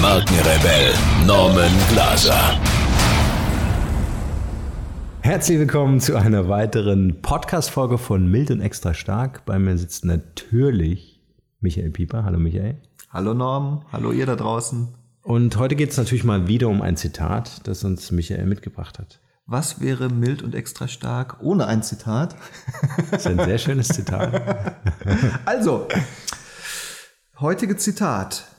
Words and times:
Markenrebell 0.00 0.94
Norman 1.26 1.70
Glaser. 1.90 2.58
Herzlich 5.20 5.58
willkommen 5.58 6.00
zu 6.00 6.16
einer 6.16 6.48
weiteren 6.48 7.20
Podcast-Folge 7.20 7.98
von 7.98 8.26
Mild 8.30 8.50
und 8.50 8.62
Extra 8.62 8.94
Stark. 8.94 9.44
Bei 9.44 9.58
mir 9.58 9.76
sitzt 9.76 10.06
natürlich 10.06 11.20
Michael 11.60 11.90
Pieper. 11.90 12.24
Hallo 12.24 12.38
Michael. 12.38 12.80
Hallo 13.10 13.34
Norm, 13.34 13.84
hallo 13.92 14.12
ihr 14.12 14.24
da 14.24 14.36
draußen. 14.36 14.88
Und 15.22 15.58
heute 15.58 15.76
geht 15.76 15.90
es 15.90 15.98
natürlich 15.98 16.24
mal 16.24 16.48
wieder 16.48 16.68
um 16.68 16.80
ein 16.80 16.96
Zitat, 16.96 17.66
das 17.68 17.84
uns 17.84 18.10
Michael 18.10 18.46
mitgebracht 18.46 18.98
hat. 18.98 19.20
Was 19.44 19.82
wäre 19.82 20.08
mild 20.08 20.42
und 20.42 20.54
extra 20.54 20.88
stark 20.88 21.42
ohne 21.42 21.66
ein 21.66 21.82
Zitat? 21.82 22.36
Das 23.10 23.26
ist 23.26 23.26
ein 23.26 23.44
sehr 23.44 23.58
schönes 23.58 23.88
Zitat. 23.88 24.76
Also, 25.44 25.88
heutige 27.38 27.76
Zitat. 27.76 28.49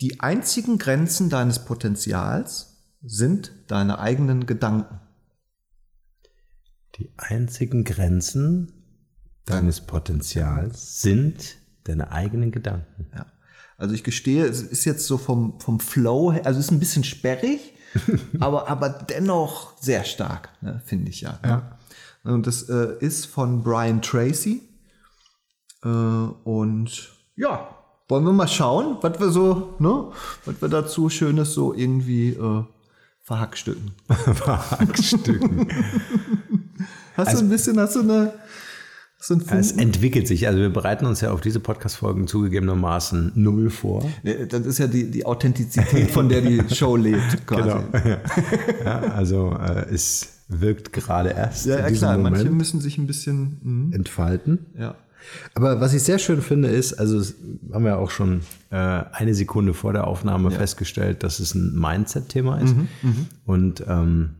Die 0.00 0.20
einzigen 0.20 0.78
Grenzen 0.78 1.28
deines 1.28 1.64
Potenzials 1.64 2.76
sind 3.02 3.52
deine 3.66 3.98
eigenen 3.98 4.46
Gedanken. 4.46 5.00
Die 6.96 7.12
einzigen 7.16 7.84
Grenzen 7.84 8.72
deines 9.44 9.80
Potenzials 9.80 11.00
sind 11.00 11.56
deine 11.84 12.12
eigenen 12.12 12.52
Gedanken. 12.52 13.06
Ja. 13.14 13.26
Also 13.76 13.94
ich 13.94 14.04
gestehe, 14.04 14.44
es 14.46 14.62
ist 14.62 14.84
jetzt 14.84 15.06
so 15.06 15.16
vom, 15.18 15.60
vom 15.60 15.80
Flow, 15.80 16.32
her- 16.32 16.44
also 16.46 16.58
es 16.58 16.66
ist 16.66 16.72
ein 16.72 16.80
bisschen 16.80 17.04
sperrig, 17.04 17.74
aber, 18.40 18.68
aber 18.68 18.88
dennoch 18.90 19.76
sehr 19.80 20.04
stark, 20.04 20.50
ne, 20.60 20.82
finde 20.84 21.10
ich 21.10 21.20
ja. 21.22 21.38
Ja. 21.44 21.78
Und 22.24 22.46
das 22.46 22.68
äh, 22.68 22.96
ist 23.00 23.26
von 23.26 23.62
Brian 23.62 24.02
Tracy. 24.02 24.62
Äh, 25.84 25.88
und 25.88 27.12
ja, 27.36 27.77
wollen 28.08 28.24
wir 28.24 28.32
mal 28.32 28.48
schauen, 28.48 28.96
was 29.02 29.20
wir 29.20 29.30
so, 29.30 29.74
ne, 29.78 30.06
was 30.44 30.60
wir 30.60 30.68
dazu 30.68 31.08
Schönes 31.10 31.52
so 31.52 31.74
irgendwie 31.74 32.30
äh, 32.30 32.64
verhackstücken. 33.22 33.92
Verhackstücken. 34.08 35.68
Hast 37.16 37.34
du 37.34 37.38
ein 37.40 37.48
bisschen, 37.50 37.78
hast 37.78 37.96
du 37.96 38.00
eine, 38.00 38.32
hast 39.18 39.30
du 39.30 39.34
einen 39.34 39.42
Es 39.42 39.68
Funken? 39.68 39.78
entwickelt 39.80 40.26
sich. 40.26 40.46
Also 40.46 40.60
wir 40.60 40.70
bereiten 40.70 41.04
uns 41.04 41.20
ja 41.20 41.30
auf 41.32 41.42
diese 41.42 41.60
Podcast-Folgen 41.60 42.26
zugegebenermaßen 42.26 43.32
null 43.34 43.68
vor. 43.68 44.02
Das 44.22 44.60
ist 44.64 44.78
ja 44.78 44.86
die, 44.86 45.10
die 45.10 45.26
Authentizität, 45.26 46.10
von 46.10 46.30
der 46.30 46.40
die 46.40 46.62
Show 46.74 46.96
lebt, 46.96 47.46
quasi. 47.46 47.68
Ja. 47.68 48.20
ja, 48.84 49.00
also 49.12 49.52
äh, 49.60 49.92
es 49.92 50.44
wirkt 50.48 50.94
gerade 50.94 51.30
erst 51.30 51.66
Ja, 51.66 51.76
in 51.76 51.92
ja 51.94 51.98
klar, 51.98 52.16
manche 52.16 52.44
Moment 52.44 52.56
müssen 52.56 52.80
sich 52.80 52.96
ein 52.96 53.06
bisschen, 53.06 53.58
mhm. 53.62 53.92
entfalten. 53.92 54.66
ja. 54.78 54.94
Aber 55.54 55.80
was 55.80 55.94
ich 55.94 56.02
sehr 56.02 56.18
schön 56.18 56.42
finde, 56.42 56.68
ist, 56.68 56.94
also 56.94 57.22
haben 57.72 57.84
wir 57.84 57.98
auch 57.98 58.10
schon 58.10 58.40
äh, 58.70 58.76
eine 58.76 59.34
Sekunde 59.34 59.74
vor 59.74 59.92
der 59.92 60.06
Aufnahme 60.06 60.50
festgestellt, 60.50 61.22
dass 61.22 61.40
es 61.40 61.54
ein 61.54 61.74
Mindset-Thema 61.78 62.58
ist. 62.60 62.74
Und 63.44 63.84
ähm, 63.86 64.30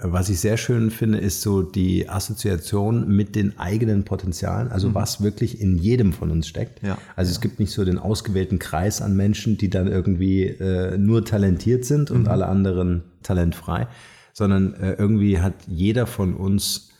was 0.00 0.28
ich 0.28 0.38
sehr 0.38 0.56
schön 0.56 0.92
finde, 0.92 1.18
ist 1.18 1.42
so 1.42 1.62
die 1.62 2.08
Assoziation 2.08 3.08
mit 3.08 3.34
den 3.34 3.58
eigenen 3.58 4.04
Potenzialen, 4.04 4.68
also 4.68 4.94
was 4.94 5.22
wirklich 5.24 5.60
in 5.60 5.76
jedem 5.76 6.12
von 6.12 6.30
uns 6.30 6.46
steckt. 6.46 6.80
Ja. 6.84 6.98
Also 7.16 7.32
es 7.32 7.40
gibt 7.40 7.58
nicht 7.58 7.72
so 7.72 7.84
den 7.84 7.98
ausgewählten 7.98 8.60
Kreis 8.60 9.02
an 9.02 9.16
Menschen, 9.16 9.58
die 9.58 9.68
dann 9.68 9.88
irgendwie 9.88 10.44
äh, 10.44 10.96
nur 10.96 11.24
talentiert 11.24 11.84
sind 11.84 12.12
und 12.12 12.28
alle 12.28 12.46
anderen 12.46 13.02
talentfrei, 13.24 13.88
sondern 14.32 14.74
äh, 14.74 14.92
irgendwie 14.92 15.40
hat 15.40 15.54
jeder 15.66 16.06
von 16.06 16.34
uns 16.34 16.90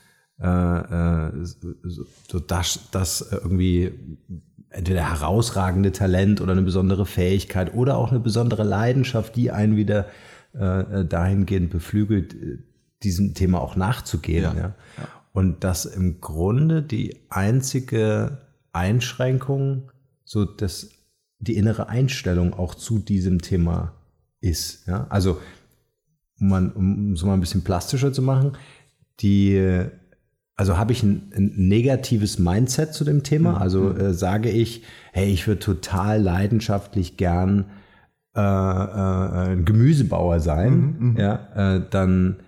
äh, 0.41 0.47
äh, 0.47 1.33
so, 1.43 2.39
das, 2.39 2.89
das 2.91 3.29
irgendwie 3.33 3.93
entweder 4.71 5.09
herausragende 5.09 5.93
Talent 5.93 6.41
oder 6.41 6.53
eine 6.53 6.63
besondere 6.63 7.07
Fähigkeit 7.07 7.75
oder 7.75 7.97
auch 7.97 8.11
eine 8.11 8.21
besondere 8.21 8.63
Leidenschaft, 8.63 9.35
die 9.37 9.51
einen 9.51 9.77
wieder 9.77 10.07
äh, 10.53 11.05
dahingehend 11.05 11.71
beflügelt, 11.71 12.35
äh, 12.35 12.59
diesem 13.03 13.35
Thema 13.35 13.61
auch 13.61 13.77
nachzugehen. 13.77 14.45
Ja. 14.45 14.55
Ja. 14.57 14.75
Und 15.33 15.65
dass 15.65 15.85
im 15.87 16.21
Grunde 16.21 16.83
die 16.83 17.17
einzige 17.31 18.39
Einschränkung 18.73 19.91
so 20.25 20.45
das, 20.45 20.91
die 21.39 21.57
innere 21.57 21.89
Einstellung 21.89 22.55
auch 22.55 22.75
zu 22.75 22.99
diesem 22.99 23.41
Thema 23.41 23.95
ist. 24.41 24.87
Ja? 24.87 25.07
Also 25.11 25.41
um, 26.41 26.49
man, 26.49 26.73
um 26.73 27.17
so 27.17 27.27
mal 27.27 27.35
ein 27.35 27.41
bisschen 27.41 27.65
plastischer 27.65 28.13
zu 28.13 28.23
machen, 28.23 28.57
die, 29.21 29.89
also 30.59 30.77
habe 30.77 30.93
ich 30.93 31.05
ein, 31.05 31.33
ein 31.37 31.53
negatives 31.57 32.41
Mindset 32.41 32.93
zu 32.93 33.05
dem 33.05 33.23
Thema, 33.23 33.61
also 33.61 33.97
äh, 33.97 34.13
sage 34.13 34.51
ich, 34.51 34.83
hey, 35.13 35.31
ich 35.31 35.47
würde 35.47 35.61
total 35.61 36.21
leidenschaftlich 36.21 37.17
gern 37.17 37.67
äh, 38.35 38.41
äh, 38.41 39.53
ein 39.53 39.65
Gemüsebauer 39.65 40.41
sein, 40.41 41.15
ja, 41.17 41.77
äh, 41.77 41.83
dann, 41.89 42.41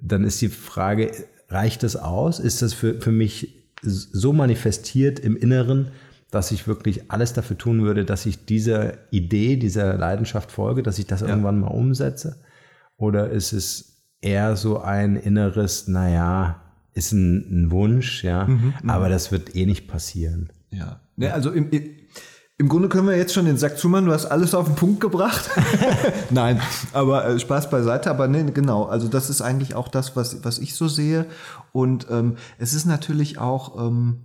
dann 0.00 0.24
ist 0.24 0.42
die 0.42 0.50
Frage, 0.50 1.10
reicht 1.48 1.84
das 1.84 1.96
aus? 1.96 2.38
Ist 2.38 2.60
das 2.60 2.74
für, 2.74 3.00
für 3.00 3.12
mich 3.12 3.72
so 3.80 4.34
manifestiert 4.34 5.18
im 5.18 5.34
Inneren, 5.34 5.88
dass 6.30 6.50
ich 6.50 6.68
wirklich 6.68 7.10
alles 7.10 7.32
dafür 7.32 7.56
tun 7.56 7.82
würde, 7.82 8.04
dass 8.04 8.26
ich 8.26 8.44
dieser 8.44 8.92
Idee, 9.10 9.56
dieser 9.56 9.96
Leidenschaft 9.96 10.52
folge, 10.52 10.82
dass 10.82 10.98
ich 10.98 11.06
das 11.06 11.22
irgendwann 11.22 11.60
mal 11.60 11.68
umsetze? 11.68 12.36
Oder 12.98 13.30
ist 13.30 13.54
es 13.54 14.02
eher 14.20 14.54
so 14.56 14.80
ein 14.80 15.16
inneres, 15.16 15.88
naja, 15.88 16.67
ist 16.98 17.12
ein, 17.12 17.64
ein 17.64 17.70
Wunsch, 17.70 18.24
ja, 18.24 18.48
aber 18.86 19.08
das 19.08 19.30
wird 19.30 19.54
eh 19.54 19.66
nicht 19.66 19.86
passieren. 19.86 20.50
Ja. 20.70 21.00
Ne, 21.16 21.32
also 21.32 21.50
im, 21.52 21.70
im, 21.70 21.90
im 22.58 22.68
Grunde 22.68 22.88
können 22.88 23.06
wir 23.06 23.16
jetzt 23.16 23.32
schon 23.32 23.44
den 23.44 23.56
Sack 23.56 23.78
zumachen, 23.78 24.06
du 24.06 24.12
hast 24.12 24.26
alles 24.26 24.52
auf 24.52 24.66
den 24.66 24.74
Punkt 24.74 25.00
gebracht. 25.00 25.48
Nein, 26.30 26.60
aber 26.92 27.24
äh, 27.24 27.38
Spaß 27.38 27.70
beiseite, 27.70 28.10
aber 28.10 28.26
nee, 28.26 28.50
genau, 28.52 28.84
also 28.84 29.06
das 29.06 29.30
ist 29.30 29.40
eigentlich 29.40 29.76
auch 29.76 29.86
das, 29.86 30.16
was, 30.16 30.44
was 30.44 30.58
ich 30.58 30.74
so 30.74 30.88
sehe. 30.88 31.26
Und 31.72 32.08
ähm, 32.10 32.36
es 32.58 32.74
ist 32.74 32.84
natürlich 32.84 33.38
auch, 33.38 33.80
ähm, 33.86 34.24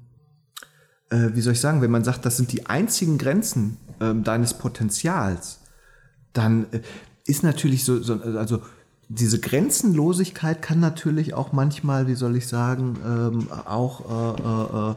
äh, 1.12 1.30
wie 1.34 1.42
soll 1.42 1.54
ich 1.54 1.62
sagen, 1.62 1.84
wenn 1.84 1.92
man 1.92 2.04
sagt, 2.04 2.26
das 2.26 2.38
sind 2.38 2.52
die 2.52 2.66
einzigen 2.66 3.20
Grenzen 3.20 3.78
ähm, 4.02 4.24
deines 4.24 4.56
Potenzials, 4.56 5.60
dann 6.34 6.66
äh, 6.72 6.82
ist 7.26 7.44
natürlich 7.44 7.86
so, 7.86 8.02
so, 8.02 8.16
also 8.16 8.62
diese 9.16 9.40
Grenzenlosigkeit 9.40 10.62
kann 10.62 10.80
natürlich 10.80 11.34
auch 11.34 11.52
manchmal, 11.52 12.08
wie 12.08 12.16
soll 12.16 12.36
ich 12.36 12.48
sagen, 12.48 12.98
ähm, 13.06 13.48
auch 13.66 14.02
äh, 14.10 14.42
äh, 14.42 14.92
äh, 14.92 14.96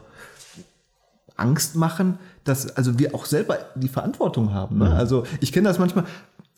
Angst 1.36 1.76
machen, 1.76 2.18
dass 2.44 2.76
also 2.76 2.98
wir 2.98 3.14
auch 3.14 3.26
selber 3.26 3.58
die 3.74 3.88
Verantwortung 3.88 4.54
haben. 4.54 4.78
Ne? 4.78 4.94
Also 4.94 5.24
ich 5.40 5.52
kenne 5.52 5.68
das 5.68 5.78
manchmal, 5.78 6.04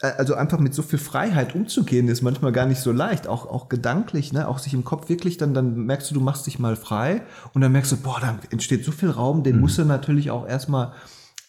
äh, 0.02 0.12
also 0.18 0.34
einfach 0.34 0.60
mit 0.60 0.72
so 0.72 0.82
viel 0.82 1.00
Freiheit 1.00 1.54
umzugehen, 1.56 2.06
ist 2.08 2.22
manchmal 2.22 2.52
gar 2.52 2.66
nicht 2.66 2.80
so 2.80 2.92
leicht, 2.92 3.26
auch, 3.26 3.47
auch 3.47 3.68
gedanklich, 3.68 4.32
ne? 4.32 4.47
auch 4.47 4.58
sich 4.58 4.74
im 4.74 4.84
Kopf 4.84 5.08
wirklich, 5.08 5.36
dann, 5.36 5.52
dann 5.52 5.86
merkst 5.86 6.10
du, 6.10 6.14
du 6.14 6.20
machst 6.20 6.47
dich 6.47 6.60
mal 6.60 6.76
frei 6.76 7.22
und 7.54 7.60
dann 7.60 7.72
merkst 7.72 7.91
du, 7.91 7.97
boah, 7.97 8.18
da 8.20 8.38
entsteht 8.50 8.84
so 8.84 8.92
viel 8.92 9.10
Raum, 9.10 9.42
den 9.42 9.58
musst 9.58 9.78
du 9.78 9.84
natürlich 9.84 10.30
auch 10.30 10.47
erstmal 10.47 10.92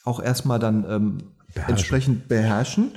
auch 0.06 0.22
erstmal 0.22 0.60
dann 0.60 0.86
ähm, 0.90 1.18
entsprechend 1.68 2.28
beherrschen. 2.28 2.92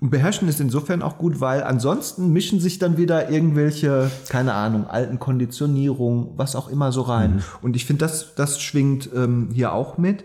Und 0.00 0.10
beherrschen 0.10 0.48
ist 0.48 0.60
insofern 0.60 1.02
auch 1.02 1.18
gut, 1.18 1.40
weil 1.40 1.62
ansonsten 1.62 2.32
mischen 2.32 2.60
sich 2.60 2.78
dann 2.78 2.96
wieder 2.96 3.30
irgendwelche, 3.30 4.10
keine 4.28 4.54
Ahnung, 4.54 4.86
alten 4.86 5.18
Konditionierungen, 5.18 6.30
was 6.36 6.56
auch 6.56 6.68
immer 6.68 6.92
so 6.92 7.02
rein. 7.02 7.42
Und 7.62 7.76
ich 7.76 7.86
finde, 7.86 8.04
das, 8.04 8.34
das 8.34 8.60
schwingt 8.60 9.08
ähm, 9.14 9.48
hier 9.52 9.72
auch 9.72 9.98
mit. 9.98 10.24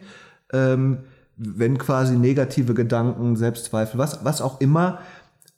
Ähm, 0.53 0.99
wenn 1.37 1.77
quasi 1.77 2.15
negative 2.17 2.73
Gedanken, 2.73 3.35
Selbstzweifel, 3.35 3.97
was, 3.97 4.23
was 4.23 4.41
auch 4.41 4.61
immer, 4.61 4.99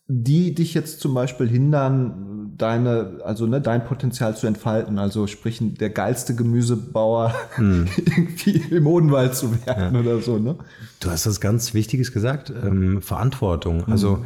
die 0.07 0.53
dich 0.53 0.73
jetzt 0.73 0.99
zum 0.99 1.13
Beispiel 1.13 1.47
hindern, 1.47 2.53
deine, 2.57 3.21
also 3.23 3.47
ne, 3.47 3.61
dein 3.61 3.85
Potenzial 3.85 4.35
zu 4.35 4.47
entfalten, 4.47 4.99
also 4.99 5.27
sprich 5.27 5.59
der 5.61 5.89
geilste 5.89 6.35
Gemüsebauer 6.35 7.33
irgendwie 7.57 8.61
im 8.69 8.85
Odenwald 8.87 9.35
zu 9.35 9.65
werden 9.65 9.95
oder 9.95 10.19
so, 10.21 10.37
ne? 10.37 10.55
Du 10.99 11.09
hast 11.09 11.25
was 11.25 11.41
ganz 11.41 11.73
Wichtiges 11.73 12.11
gesagt, 12.11 12.51
ähm, 12.51 13.01
Verantwortung. 13.01 13.85
Also 13.87 14.23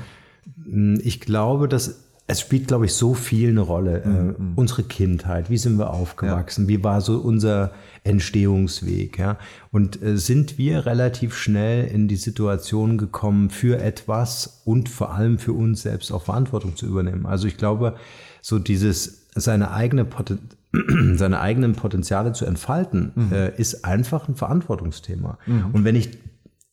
mh, 0.65 1.00
ich 1.03 1.19
glaube, 1.21 1.68
dass 1.68 2.06
es 2.29 2.41
spielt, 2.41 2.68
glaube 2.68 2.85
ich, 2.85 2.94
so 2.94 3.13
viel 3.13 3.50
eine 3.50 3.62
Rolle. 3.62 4.03
Mhm. 4.06 4.29
Äh, 4.29 4.59
unsere 4.59 4.83
Kindheit, 4.83 5.50
wie 5.50 5.57
sind 5.57 5.77
wir 5.77 5.91
aufgewachsen, 5.91 6.68
wie 6.68 6.83
war 6.83 7.00
so 7.00 7.19
unser 7.19 7.71
Entstehungsweg, 8.03 9.18
ja? 9.18 9.38
Und 9.71 10.01
äh, 10.01 10.18
sind 10.18 10.57
wir 10.57 10.85
relativ 10.85 11.35
schnell 11.35 11.88
in 11.88 12.09
die 12.09 12.18
Situation 12.18 12.97
gekommen, 12.97 13.50
für 13.50 13.79
etwas 13.79 14.62
und 14.65 14.89
vor 14.89 15.13
allem 15.13 15.39
für 15.39 15.53
uns 15.53 15.81
selbst 15.83 16.12
auch 16.12 16.24
Verantwortung 16.24 16.75
zu 16.75 16.85
übernehmen. 16.85 17.25
Also 17.25 17.47
ich 17.47 17.56
glaube, 17.56 17.95
so 18.41 18.59
dieses 18.59 19.27
seine 19.33 19.71
eigene 19.71 20.03
Poten 20.03 20.39
seine 21.15 21.39
eigenen 21.39 21.75
Potenziale 21.75 22.33
zu 22.33 22.45
entfalten, 22.45 23.31
äh, 23.31 23.56
ist 23.59 23.85
einfach 23.85 24.27
ein 24.27 24.35
Verantwortungsthema. 24.35 25.38
Und 25.71 25.85
wenn 25.85 25.95
ich 25.95 26.09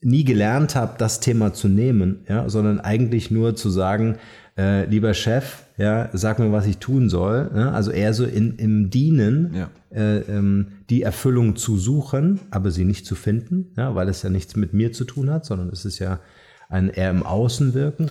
nie 0.04 0.24
gelernt 0.24 0.74
habe, 0.76 0.94
das 0.98 1.20
Thema 1.20 1.52
zu 1.54 1.68
nehmen, 1.68 2.24
ja, 2.28 2.48
sondern 2.48 2.80
eigentlich 2.80 3.30
nur 3.30 3.56
zu 3.56 3.70
sagen, 3.70 4.16
äh, 4.56 4.84
lieber 4.86 5.14
Chef, 5.14 5.64
ja, 5.76 6.08
sag 6.12 6.38
mir, 6.38 6.52
was 6.52 6.66
ich 6.66 6.78
tun 6.78 7.08
soll. 7.08 7.50
Ne? 7.52 7.72
Also 7.72 7.90
eher 7.90 8.14
so 8.14 8.24
in, 8.24 8.56
im 8.56 8.90
Dienen 8.90 9.54
Ja. 9.54 9.70
äh, 9.90 10.18
ähm, 10.20 10.68
die 10.90 11.02
Erfüllung 11.02 11.56
zu 11.56 11.76
suchen, 11.76 12.40
aber 12.50 12.70
sie 12.70 12.84
nicht 12.84 13.06
zu 13.06 13.14
finden, 13.16 13.72
ja, 13.76 13.94
weil 13.94 14.08
es 14.08 14.22
ja 14.22 14.30
nichts 14.30 14.54
mit 14.56 14.72
mir 14.72 14.92
zu 14.92 15.04
tun 15.04 15.30
hat, 15.30 15.44
sondern 15.44 15.70
es 15.70 15.84
ist 15.84 15.98
ja 15.98 16.20
ein 16.68 16.88
eher 16.90 17.10
im 17.10 17.24
Außenwirken. 17.24 18.10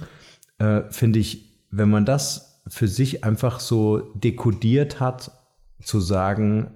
Äh, 0.60 0.82
Finde 0.90 1.20
ich, 1.20 1.66
wenn 1.72 1.90
man 1.90 2.06
das 2.06 2.62
für 2.68 2.88
sich 2.88 3.24
einfach 3.24 3.60
so 3.60 4.00
dekodiert 4.16 5.00
hat, 5.00 5.32
zu 5.82 6.00
sagen, 6.00 6.72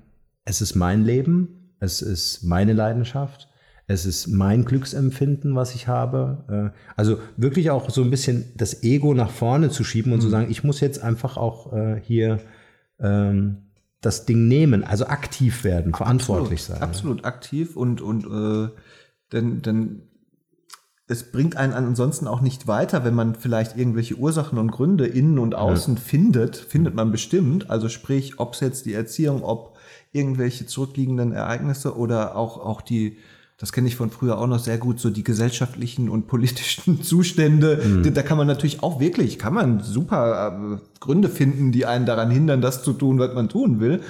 es 0.45 0.61
ist 0.61 0.75
mein 0.75 1.03
Leben, 1.05 1.73
es 1.79 2.01
ist 2.01 2.43
meine 2.43 2.73
Leidenschaft, 2.73 3.47
es 3.87 4.05
ist 4.05 4.27
mein 4.27 4.65
Glücksempfinden, 4.65 5.55
was 5.55 5.73
ich 5.73 5.87
habe. 5.87 6.73
Äh, 6.75 6.77
Also 6.97 7.19
wirklich 7.37 7.71
auch 7.71 7.89
so 7.89 8.03
ein 8.03 8.11
bisschen 8.11 8.51
das 8.55 8.83
Ego 8.83 9.13
nach 9.13 9.31
vorne 9.31 9.69
zu 9.69 9.83
schieben 9.85 10.11
und 10.11 10.21
zu 10.21 10.29
sagen, 10.29 10.51
ich 10.51 10.63
muss 10.63 10.81
jetzt 10.81 11.01
einfach 11.01 11.37
auch 11.37 11.73
äh, 11.73 12.01
hier 12.03 12.39
ähm, 12.99 13.59
das 14.01 14.25
Ding 14.25 14.47
nehmen, 14.47 14.83
also 14.83 15.07
aktiv 15.07 15.63
werden, 15.63 15.93
verantwortlich 15.93 16.63
sein. 16.63 16.81
Absolut 16.81 17.25
aktiv 17.25 17.75
und, 17.77 18.01
und 18.01 18.25
äh, 18.25 18.69
denn, 19.31 19.61
denn 19.61 20.01
es 21.07 21.31
bringt 21.31 21.55
einen 21.55 21.73
ansonsten 21.73 22.27
auch 22.27 22.41
nicht 22.41 22.67
weiter, 22.67 23.05
wenn 23.05 23.15
man 23.15 23.35
vielleicht 23.35 23.77
irgendwelche 23.77 24.15
Ursachen 24.15 24.59
und 24.59 24.71
Gründe 24.71 25.07
innen 25.07 25.39
und 25.39 25.55
außen 25.55 25.97
findet, 25.97 26.57
findet 26.57 26.93
man 26.93 27.11
bestimmt. 27.11 27.69
Also 27.69 27.87
sprich, 27.87 28.39
ob 28.39 28.53
es 28.53 28.59
jetzt 28.59 28.85
die 28.85 28.93
Erziehung, 28.93 29.43
ob 29.43 29.77
irgendwelche 30.11 30.65
zurückliegenden 30.65 31.31
Ereignisse 31.31 31.95
oder 31.95 32.35
auch, 32.35 32.57
auch 32.57 32.81
die, 32.81 33.17
das 33.59 33.71
kenne 33.71 33.87
ich 33.87 33.95
von 33.95 34.11
früher 34.11 34.37
auch 34.37 34.45
noch 34.45 34.59
sehr 34.59 34.77
gut, 34.77 34.99
so 34.99 35.09
die 35.09 35.23
gesellschaftlichen 35.23 36.09
und 36.09 36.27
politischen 36.27 37.01
Zustände. 37.03 38.01
Da- 38.03 38.09
Da 38.11 38.21
kann 38.21 38.37
man 38.37 38.45
natürlich 38.45 38.83
auch 38.83 38.99
wirklich, 38.99 39.39
kann 39.39 39.53
man 39.55 39.79
super 39.79 40.77
äh, 40.79 40.99
Gründe 40.99 41.27
finden, 41.27 41.71
die 41.71 41.85
einen 41.87 42.05
daran 42.05 42.29
hindern, 42.29 42.61
das 42.61 42.83
zu 42.83 42.93
tun, 42.93 43.17
was 43.17 43.33
man 43.33 43.49
tun 43.49 43.79
will. 43.79 44.01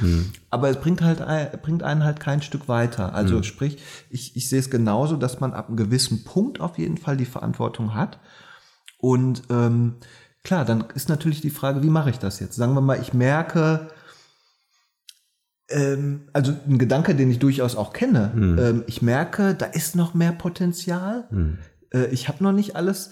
Aber 0.50 0.70
es 0.70 0.78
bringt 0.78 1.02
halt, 1.02 1.22
bringt 1.62 1.82
einen 1.82 2.04
halt 2.04 2.20
kein 2.20 2.42
Stück 2.42 2.68
weiter. 2.68 3.14
Also 3.16 3.38
sprich, 3.44 3.78
ich, 4.10 4.36
ich 4.36 4.50
sehe 4.50 4.60
es 4.60 4.70
genauso, 4.70 5.16
dass 5.16 5.40
man 5.40 5.54
ab 5.54 5.68
einem 5.70 5.78
gewissen 5.78 6.24
Punkt 6.26 6.60
auf 6.60 6.78
jeden 6.78 6.98
Fall 6.98 7.16
die 7.16 7.26
Verantwortung 7.26 7.94
hat. 7.96 8.20
Und 9.00 9.44
ähm, 9.50 9.96
klar, 10.44 10.66
dann 10.66 10.86
ist 10.96 11.08
natürlich 11.10 11.42
die 11.42 11.50
Frage, 11.52 11.84
wie 11.84 11.90
mache 11.90 12.10
ich 12.10 12.20
das 12.20 12.40
jetzt? 12.40 12.56
Sagen 12.56 12.74
wir 12.74 12.82
mal, 12.82 13.00
ich 13.02 13.14
merke, 13.14 13.88
ähm, 15.70 16.22
also 16.34 16.54
ein 16.68 16.78
Gedanke, 16.78 17.16
den 17.16 17.30
ich 17.30 17.40
durchaus 17.40 17.76
auch 17.76 17.94
kenne. 17.94 18.32
Ähm, 18.36 18.84
ich 18.88 19.02
merke, 19.02 19.54
da 19.54 19.66
ist 19.66 19.96
noch 19.96 20.14
mehr 20.14 20.32
Potenzial. 20.32 21.28
Äh, 21.94 22.08
ich 22.08 22.28
habe 22.28 22.44
noch 22.44 22.54
nicht 22.54 22.76
alles. 22.76 23.12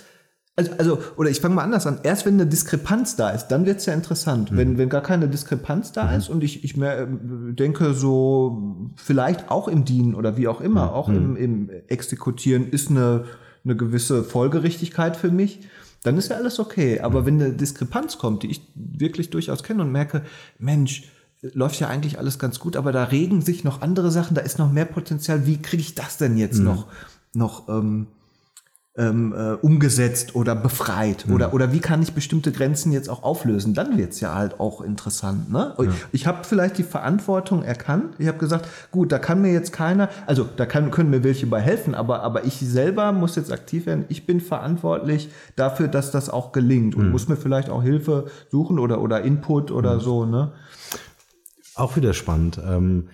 Also, 0.57 0.72
also, 0.78 1.00
oder 1.18 1.30
ich 1.30 1.42
fange 1.42 1.56
mal 1.56 1.63
anders 1.63 1.86
an. 1.86 2.00
Erst 2.04 2.25
wenn 2.25 2.36
eine 2.36 2.48
Diskrepanz 2.48 3.18
da 3.18 3.30
ist, 3.31 3.48
dann 3.48 3.66
wird's 3.66 3.86
ja 3.86 3.94
interessant. 3.94 4.56
Wenn, 4.56 4.78
wenn 4.78 4.88
gar 4.88 5.02
keine 5.02 5.28
Diskrepanz 5.28 5.92
da 5.92 6.16
ist 6.16 6.30
und 6.30 6.46
ich, 6.46 6.63
ich 6.63 6.78
mehr, 6.78 7.02
äh, 7.02 7.07
denke, 7.54 7.94
so 7.94 8.94
vielleicht 8.96 9.52
auch 9.52 9.68
im 9.68 9.84
Dienen 9.84 10.16
oder 10.16 10.38
wie 10.38 10.48
auch 10.48 10.62
immer, 10.62 10.94
auch 10.94 11.10
im, 11.10 11.36
im 11.36 11.69
Exekutieren 11.88 12.69
ist 12.69 12.90
eine, 12.90 13.25
eine 13.66 13.75
gewisse 13.75 14.24
Folgerichtigkeit 14.24 15.18
für 15.18 15.30
mich, 15.30 15.60
dann 16.04 16.18
ist 16.18 16.30
ja 16.30 16.38
alles 16.38 16.60
okay. 16.60 17.02
Aber 17.02 17.25
wenn 17.25 17.42
eine 17.42 17.52
Diskrepanz 17.52 18.18
kommt, 18.18 18.44
die 18.44 18.52
ich 18.52 18.62
wirklich 18.75 19.31
durchaus 19.31 19.62
kenne 19.62 19.81
und 19.81 19.92
merke, 19.92 20.22
Mensch, 20.57 21.12
läuft 21.42 21.80
ja 21.80 21.88
eigentlich 21.88 22.18
alles 22.18 22.40
ganz 22.40 22.60
gut, 22.60 22.76
aber 22.76 22.92
da 22.92 23.06
regen 23.06 23.42
sich 23.42 23.64
noch 23.64 23.82
andere 23.82 24.12
Sachen, 24.12 24.36
da 24.36 24.42
ist 24.42 24.60
noch 24.60 24.72
mehr 24.72 24.86
Potenzial. 24.86 25.46
Wie 25.46 25.62
kriege 25.62 25.82
ich 25.82 25.96
das 25.96 26.18
denn 26.18 26.38
jetzt 26.38 26.60
noch, 26.60 26.88
noch 27.34 27.68
ähm, 27.70 28.08
ähm, 28.98 29.34
äh, 29.34 29.54
umgesetzt 29.54 30.36
oder 30.36 30.56
befreit? 30.56 31.26
Oder, 31.30 31.54
oder 31.54 31.74
wie 31.74 31.80
kann 31.80 32.02
ich 32.02 32.14
bestimmte 32.14 32.52
Grenzen 32.52 32.92
jetzt 32.92 33.10
auch 33.10 33.24
auflösen? 33.24 33.74
Dann 33.74 33.98
wird's 33.98 34.22
ja 34.22 34.34
halt 34.34 34.60
auch 34.60 34.82
interessant. 34.82 35.52
Ne? 35.52 35.74
Ich 36.12 36.28
habe 36.28 36.46
vielleicht 36.46 36.78
die 36.78 36.84
Verantwortung 36.84 37.62
erkannt. 37.62 38.16
Ich 38.20 38.28
habe 38.28 38.38
gesagt, 38.38 38.68
gut, 38.92 39.12
da 39.12 39.20
kann 39.20 39.42
mir 39.42 39.52
jetzt 39.52 39.74
keiner, 39.74 40.10
also 40.26 40.48
da 40.56 40.66
kann, 40.66 40.92
können 40.92 41.10
mir 41.10 41.24
welche 41.24 41.46
bei 41.46 41.60
helfen, 41.60 41.94
aber, 41.94 42.24
aber 42.24 42.46
ich 42.46 42.60
selber 42.60 43.12
muss 43.12 43.36
jetzt 43.36 43.52
aktiv 43.52 43.86
werden. 43.86 44.06
Ich 44.08 44.26
bin 44.26 44.40
verantwortlich 44.40 45.30
dafür, 45.56 45.88
dass 45.90 46.12
das 46.12 46.30
auch 46.30 46.54
gelingt 46.54 46.96
und 46.96 47.12
muss 47.12 47.28
mir 47.28 47.38
vielleicht 47.38 47.70
auch 47.70 47.84
Hilfe 47.84 48.26
suchen 48.50 48.80
oder, 48.80 49.02
oder 49.02 49.22
Input 49.22 49.72
oder 49.72 50.00
so. 50.00 50.26
Ne? 50.26 50.54
Auch 51.75 51.95
wieder 51.95 52.13
spannend. 52.13 52.60
Ähm, 52.66 53.10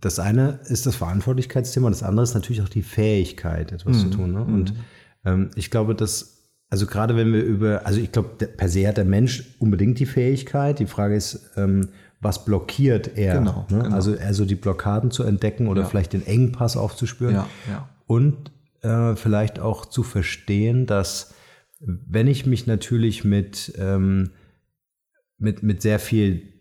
Das 0.00 0.18
eine 0.18 0.60
ist 0.68 0.84
das 0.86 0.96
Verantwortlichkeitsthema, 0.96 1.88
das 1.88 2.02
andere 2.02 2.24
ist 2.24 2.34
natürlich 2.34 2.60
auch 2.62 2.68
die 2.68 2.82
Fähigkeit, 2.82 3.72
etwas 3.72 4.00
zu 4.00 4.10
tun. 4.10 4.32
Ne? 4.32 4.44
Und 4.44 4.74
ähm, 5.24 5.50
ich 5.56 5.70
glaube, 5.70 5.94
dass, 5.94 6.50
also 6.68 6.86
gerade 6.86 7.16
wenn 7.16 7.32
wir 7.32 7.42
über, 7.42 7.86
also 7.86 8.00
ich 8.00 8.12
glaube, 8.12 8.30
per 8.46 8.68
se 8.68 8.86
hat 8.86 8.96
der 8.98 9.06
Mensch 9.06 9.56
unbedingt 9.60 9.98
die 9.98 10.06
Fähigkeit. 10.06 10.78
Die 10.78 10.86
Frage 10.86 11.16
ist, 11.16 11.52
ähm, 11.56 11.88
was 12.20 12.44
blockiert 12.44 13.16
er? 13.16 13.38
Genau, 13.38 13.66
ne? 13.70 13.82
genau. 13.84 13.94
Also, 13.94 14.16
also 14.18 14.44
die 14.44 14.56
Blockaden 14.56 15.10
zu 15.10 15.22
entdecken 15.22 15.68
oder 15.68 15.82
Ja. 15.82 15.88
vielleicht 15.88 16.12
den 16.12 16.26
Engpass 16.26 16.76
aufzuspüren. 16.76 17.34
Ja, 17.34 17.48
ja. 17.70 17.88
Und 18.06 18.50
äh, 18.82 19.16
vielleicht 19.16 19.58
auch 19.58 19.86
zu 19.86 20.02
verstehen, 20.02 20.84
dass 20.86 21.32
wenn 21.80 22.26
ich 22.26 22.44
mich 22.44 22.66
natürlich 22.66 23.24
mit, 23.24 23.72
ähm, 23.78 24.30
mit, 25.38 25.62
mit 25.62 25.80
sehr 25.82 25.98
viel 25.98 26.53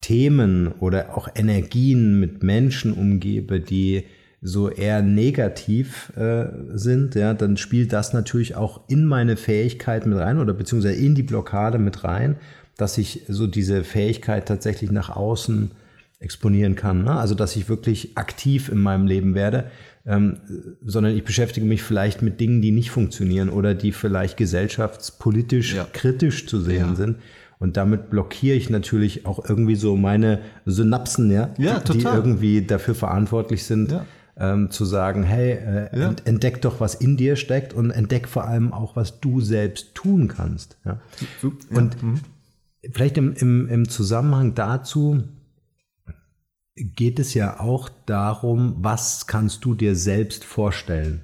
Themen 0.00 0.68
oder 0.80 1.16
auch 1.16 1.28
Energien 1.34 2.20
mit 2.20 2.42
Menschen 2.42 2.92
umgebe, 2.92 3.60
die 3.60 4.04
so 4.40 4.70
eher 4.70 5.02
negativ 5.02 6.12
äh, 6.16 6.46
sind, 6.74 7.16
ja, 7.16 7.34
dann 7.34 7.56
spielt 7.56 7.92
das 7.92 8.12
natürlich 8.12 8.54
auch 8.54 8.88
in 8.88 9.04
meine 9.04 9.36
Fähigkeit 9.36 10.06
mit 10.06 10.16
rein 10.18 10.38
oder 10.38 10.54
beziehungsweise 10.54 10.94
in 10.94 11.16
die 11.16 11.24
Blockade 11.24 11.78
mit 11.78 12.04
rein, 12.04 12.36
dass 12.76 12.98
ich 12.98 13.24
so 13.28 13.48
diese 13.48 13.82
Fähigkeit 13.82 14.46
tatsächlich 14.46 14.92
nach 14.92 15.10
außen 15.10 15.72
exponieren 16.20 16.76
kann. 16.76 17.02
Ne? 17.02 17.12
Also 17.12 17.34
dass 17.34 17.56
ich 17.56 17.68
wirklich 17.68 18.16
aktiv 18.16 18.68
in 18.68 18.78
meinem 18.78 19.06
Leben 19.08 19.34
werde, 19.34 19.70
ähm, 20.06 20.38
sondern 20.84 21.16
ich 21.16 21.24
beschäftige 21.24 21.66
mich 21.66 21.82
vielleicht 21.82 22.22
mit 22.22 22.40
Dingen, 22.40 22.62
die 22.62 22.70
nicht 22.70 22.90
funktionieren 22.90 23.48
oder 23.48 23.74
die 23.74 23.90
vielleicht 23.92 24.36
gesellschaftspolitisch 24.36 25.74
Ja. 25.74 25.86
kritisch 25.92 26.46
zu 26.46 26.60
sehen 26.60 26.90
Ja. 26.90 26.94
sind. 26.94 27.16
Und 27.60 27.76
damit 27.76 28.08
blockiere 28.10 28.56
ich 28.56 28.70
natürlich 28.70 29.26
auch 29.26 29.44
irgendwie 29.48 29.74
so 29.74 29.96
meine 29.96 30.40
Synapsen, 30.64 31.30
ja, 31.30 31.50
Ja, 31.58 31.80
die 31.80 31.84
total. 31.98 32.16
irgendwie 32.16 32.62
dafür 32.62 32.94
verantwortlich 32.94 33.64
sind, 33.64 33.90
Ja. 33.90 34.04
ähm, 34.36 34.70
zu 34.70 34.84
sagen, 34.84 35.24
hey, 35.24 35.52
äh, 35.54 35.98
Ja. 35.98 36.08
ent 36.08 36.24
entdeck 36.26 36.62
doch, 36.62 36.78
was 36.80 36.94
in 36.94 37.16
dir 37.16 37.34
steckt 37.34 37.72
und 37.72 37.90
entdeck 37.90 38.28
vor 38.28 38.46
allem 38.46 38.72
auch, 38.72 38.94
was 38.94 39.18
du 39.20 39.40
selbst 39.40 39.94
tun 39.96 40.28
kannst. 40.28 40.76
Ja. 40.84 41.00
Und 41.70 41.96
vielleicht 42.92 43.16
im, 43.18 43.32
im, 43.34 43.68
im 43.68 43.88
Zusammenhang 43.88 44.54
dazu 44.54 45.24
geht 46.76 47.18
es 47.18 47.34
ja 47.34 47.58
auch 47.58 47.88
darum, 48.06 48.76
was 48.78 49.26
kannst 49.26 49.64
du 49.64 49.74
dir 49.74 49.96
selbst 49.96 50.44
vorstellen? 50.44 51.22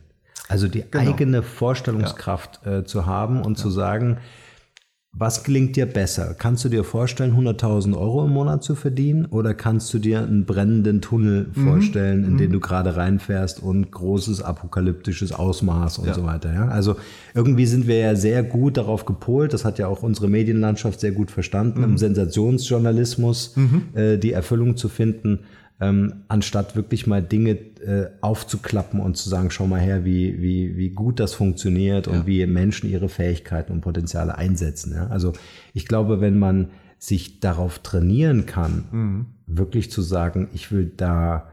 Also 0.49 0.67
die 0.69 0.83
Genau. 0.91 1.13
eigene 1.13 1.43
Vorstellungskraft 1.43 2.67
äh, 2.67 2.85
zu 2.85 3.07
haben 3.07 3.41
und 3.43 3.57
zu 3.57 3.71
sagen, 3.71 4.19
was 5.17 5.45
gelingt 5.45 5.77
dir 5.77 5.87
besser? 5.87 6.35
Kannst 6.37 6.65
du 6.65 6.69
dir 6.69 6.83
vorstellen, 6.83 7.37
100.000 7.37 7.97
Euro 7.97 8.25
im 8.25 8.33
Monat 8.33 8.65
zu 8.65 8.75
verdienen 8.75 9.27
oder 9.27 9.55
kannst 9.55 9.95
du 9.95 10.01
dir 10.01 10.19
einen 10.21 10.45
brennenden 10.45 11.01
Tunnel 11.01 11.47
Mhm. 11.55 11.61
vorstellen, 11.63 12.25
in 12.25 12.37
den 12.37 12.51
du 12.51 12.59
gerade 12.59 12.97
reinfährst 12.97 13.63
und 13.63 13.93
großes 13.93 14.43
apokalyptisches 14.43 15.31
Ausmaß 15.33 15.99
und 15.99 16.09
Ja. 16.09 16.15
so 16.15 16.25
weiter? 16.25 16.53
Ja? 16.53 16.67
Also 16.67 16.97
irgendwie 17.33 17.67
sind 17.67 17.87
wir 17.87 17.99
ja 17.99 18.17
sehr 18.17 18.43
gut 18.43 18.77
darauf 18.77 19.05
gepolt, 19.05 19.53
das 19.53 19.65
hat 19.65 19.79
ja 19.79 19.87
auch 19.87 20.03
unsere 20.03 20.29
Medienlandschaft 20.29 20.99
sehr 20.99 21.13
gut 21.13 21.31
verstanden, 21.31 21.79
Mhm. 21.79 21.85
im 21.85 21.99
Sensationsjournalismus 21.99 23.55
äh, 23.95 24.19
die 24.19 24.33
Erfüllung 24.33 24.77
zu 24.77 24.89
finden, 24.89 25.41
ähm, 25.81 26.25
anstatt 26.29 26.77
wirklich 26.77 27.07
mal 27.07 27.23
Dinge 27.23 27.51
äh, 27.51 28.11
aufzuklappen 28.21 29.01
und 29.01 29.17
zu 29.17 29.29
sagen, 29.29 29.51
schau 29.51 29.67
mal 29.67 29.81
her, 29.81 30.05
wie, 30.05 30.41
wie, 30.41 30.77
wie 30.77 30.91
gut 30.91 31.21
das 31.21 31.35
funktioniert 31.35 32.09
und 32.09 32.27
wie 32.27 32.47
Menschen 32.47 32.89
ihre 32.89 33.09
Fähigkeiten 33.09 33.73
und 33.73 33.81
Potenziale 33.81 34.39
einsetzen. 34.39 34.95
Ja? 34.95 35.09
Also 35.09 35.33
ich 35.73 35.87
glaube, 35.87 36.21
wenn 36.21 36.39
man 36.39 36.71
sich 36.99 37.41
darauf 37.41 37.81
trainieren 37.81 38.47
kann, 38.47 39.27
wirklich 39.47 39.91
zu 39.91 40.01
sagen, 40.01 40.49
ich 40.55 40.73
will 40.73 40.93
da 40.97 41.49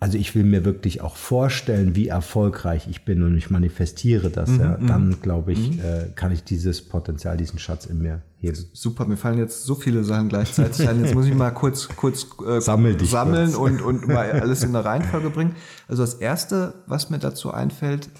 also 0.00 0.18
ich 0.18 0.34
will 0.34 0.44
mir 0.44 0.64
wirklich 0.64 1.00
auch 1.00 1.16
vorstellen, 1.16 1.96
wie 1.96 2.08
erfolgreich 2.08 2.88
ich 2.88 3.04
bin 3.04 3.22
und 3.22 3.36
ich 3.36 3.48
manifestiere 3.48 4.28
das, 4.28 4.50
mhm, 4.50 4.60
ja, 4.60 4.76
dann 4.76 5.20
glaube 5.22 5.52
ich, 5.52 5.76
mhm. 5.76 5.80
äh, 5.80 6.08
kann 6.14 6.32
ich 6.32 6.44
dieses 6.44 6.86
Potenzial, 6.86 7.36
diesen 7.36 7.58
Schatz 7.58 7.86
in 7.86 8.02
mir 8.02 8.22
heben. 8.36 8.58
Super, 8.72 9.06
mir 9.06 9.16
fallen 9.16 9.38
jetzt 9.38 9.64
so 9.64 9.74
viele 9.74 10.04
Sachen 10.04 10.28
gleichzeitig 10.28 10.86
ein. 10.88 11.02
Jetzt 11.02 11.14
muss 11.14 11.26
ich 11.26 11.34
mal 11.34 11.52
kurz, 11.52 11.88
kurz 11.88 12.26
äh, 12.46 12.60
Sammel 12.60 13.02
sammeln 13.04 13.52
kurz. 13.52 13.56
Und, 13.56 13.80
und 13.80 14.08
mal 14.08 14.30
alles 14.40 14.62
in 14.62 14.70
eine 14.70 14.84
Reihenfolge 14.84 15.30
bringen. 15.30 15.56
Also 15.88 16.02
das 16.02 16.14
Erste, 16.14 16.74
was 16.86 17.08
mir 17.08 17.18
dazu 17.18 17.52
einfällt, 17.52 18.10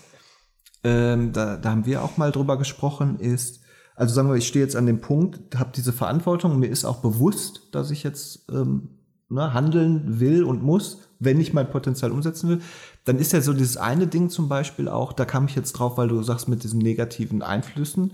ähm, 0.85 1.33
da, 1.33 1.57
da 1.57 1.71
haben 1.71 1.87
wir 1.87 2.03
auch 2.03 2.17
mal 2.17 2.31
drüber 2.31 2.57
gesprochen, 2.57 3.19
ist, 3.19 3.61
also 3.97 4.15
sagen 4.15 4.29
wir, 4.29 4.37
ich 4.37 4.47
stehe 4.47 4.65
jetzt 4.65 4.77
an 4.77 4.87
dem 4.87 5.01
Punkt, 5.01 5.59
habe 5.59 5.71
diese 5.75 5.93
Verantwortung, 5.93 6.59
mir 6.59 6.69
ist 6.69 6.85
auch 6.85 7.01
bewusst, 7.03 7.69
dass 7.73 7.91
ich 7.91 8.03
jetzt 8.03 8.51
ähm, 8.51 8.91
ne, 9.29 9.53
handeln 9.55 10.21
will 10.21 10.45
und 10.45 10.63
muss, 10.63 11.09
wenn 11.25 11.41
ich 11.41 11.53
mein 11.53 11.71
Potenzial 11.71 12.11
umsetzen 12.13 12.49
will, 12.49 12.61
dann 13.05 13.19
ist 13.19 13.33
ja 13.33 13.41
so 13.41 13.53
dieses 13.53 13.77
eine 13.77 14.07
Ding 14.07 14.31
zum 14.31 14.49
Beispiel 14.49 14.89
auch, 14.89 15.13
da 15.13 15.25
kam 15.25 15.47
ich 15.47 15.55
jetzt 15.55 15.73
drauf, 15.73 15.97
weil 15.99 16.09
du 16.09 16.23
sagst 16.23 16.49
mit 16.49 16.65
diesen 16.65 16.81
negativen 16.81 17.43
Einflüssen, 17.43 18.13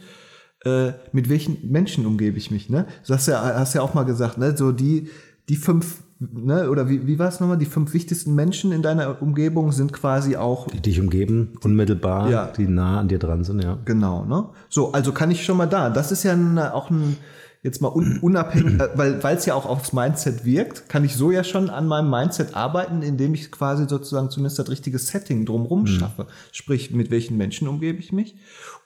äh, 0.64 0.92
mit 1.12 1.28
welchen 1.28 1.70
Menschen 1.70 2.06
umgebe 2.06 2.36
ich 2.36 2.50
mich, 2.50 2.68
ne? 2.68 2.86
Du 3.06 3.14
hast 3.14 3.26
ja, 3.28 3.40
hast 3.42 3.74
ja 3.74 3.82
auch 3.82 3.94
mal 3.94 4.04
gesagt, 4.04 4.38
ne, 4.38 4.56
so 4.56 4.72
die, 4.72 5.08
die 5.48 5.56
fünf, 5.56 6.02
ne, 6.18 6.68
oder 6.68 6.88
wie, 6.88 7.06
wie 7.06 7.18
war 7.18 7.28
es 7.28 7.40
nochmal? 7.40 7.56
Die 7.56 7.66
fünf 7.66 7.94
wichtigsten 7.94 8.34
Menschen 8.34 8.70
in 8.70 8.82
deiner 8.82 9.22
Umgebung 9.22 9.72
sind 9.72 9.92
quasi 9.92 10.36
auch. 10.36 10.66
Die 10.66 10.80
dich 10.80 11.00
umgeben, 11.00 11.54
unmittelbar, 11.62 12.30
ja. 12.30 12.46
die 12.46 12.68
nah 12.68 13.00
an 13.00 13.08
dir 13.08 13.18
dran 13.18 13.42
sind, 13.42 13.62
ja. 13.62 13.78
Genau, 13.86 14.24
ne? 14.24 14.50
So, 14.68 14.92
also 14.92 15.12
kann 15.12 15.30
ich 15.30 15.44
schon 15.44 15.56
mal 15.56 15.66
da. 15.66 15.88
Das 15.88 16.12
ist 16.12 16.24
ja 16.24 16.32
ein, 16.32 16.58
auch 16.58 16.90
ein, 16.90 17.16
jetzt 17.62 17.82
mal 17.82 17.88
unabhängig, 17.88 18.74
äh, 18.80 18.88
weil 18.94 19.22
weil 19.22 19.36
es 19.36 19.46
ja 19.46 19.54
auch 19.54 19.66
aufs 19.66 19.92
Mindset 19.92 20.44
wirkt, 20.44 20.88
kann 20.88 21.04
ich 21.04 21.14
so 21.14 21.30
ja 21.30 21.44
schon 21.44 21.70
an 21.70 21.86
meinem 21.86 22.10
Mindset 22.10 22.54
arbeiten, 22.54 23.02
indem 23.02 23.34
ich 23.34 23.50
quasi 23.50 23.86
sozusagen 23.88 24.30
zumindest 24.30 24.58
das 24.58 24.70
richtige 24.70 24.98
Setting 24.98 25.46
drumherum 25.46 25.82
mhm. 25.82 25.86
schaffe. 25.86 26.26
Sprich, 26.52 26.90
mit 26.90 27.10
welchen 27.10 27.36
Menschen 27.36 27.68
umgebe 27.68 27.98
ich 27.98 28.12
mich. 28.12 28.36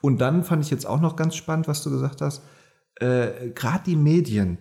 Und 0.01 0.19
dann 0.19 0.43
fand 0.43 0.63
ich 0.63 0.71
jetzt 0.71 0.85
auch 0.85 1.01
noch 1.01 1.15
ganz 1.15 1.35
spannend, 1.35 1.67
was 1.67 1.83
du 1.83 1.89
gesagt 1.89 2.21
hast, 2.21 2.41
äh, 2.95 3.49
gerade 3.53 3.83
die 3.85 3.95
Medien 3.95 4.57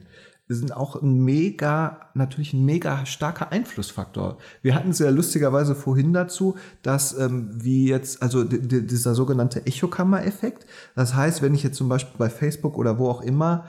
sind 0.47 0.77
auch 0.77 1.01
ein 1.01 1.25
mega, 1.25 2.11
natürlich 2.13 2.53
ein 2.53 2.65
mega 2.67 3.07
starker 3.07 3.51
Einflussfaktor. 3.51 4.37
Wir 4.61 4.75
hatten 4.75 4.91
es 4.91 4.99
ja 4.99 5.09
lustigerweise 5.09 5.75
vorhin 5.75 6.13
dazu, 6.13 6.57
dass 6.83 7.19
ähm, 7.19 7.49
wie 7.55 7.89
jetzt, 7.89 8.23
also 8.23 8.45
dieser 8.45 9.15
sogenannte 9.15 9.67
Echokammer-Effekt. 9.67 10.67
Das 10.95 11.15
heißt, 11.15 11.41
wenn 11.41 11.55
ich 11.55 11.63
jetzt 11.63 11.79
zum 11.79 11.89
Beispiel 11.89 12.19
bei 12.19 12.29
Facebook 12.29 12.77
oder 12.77 12.99
wo 12.99 13.09
auch 13.09 13.23
immer 13.23 13.65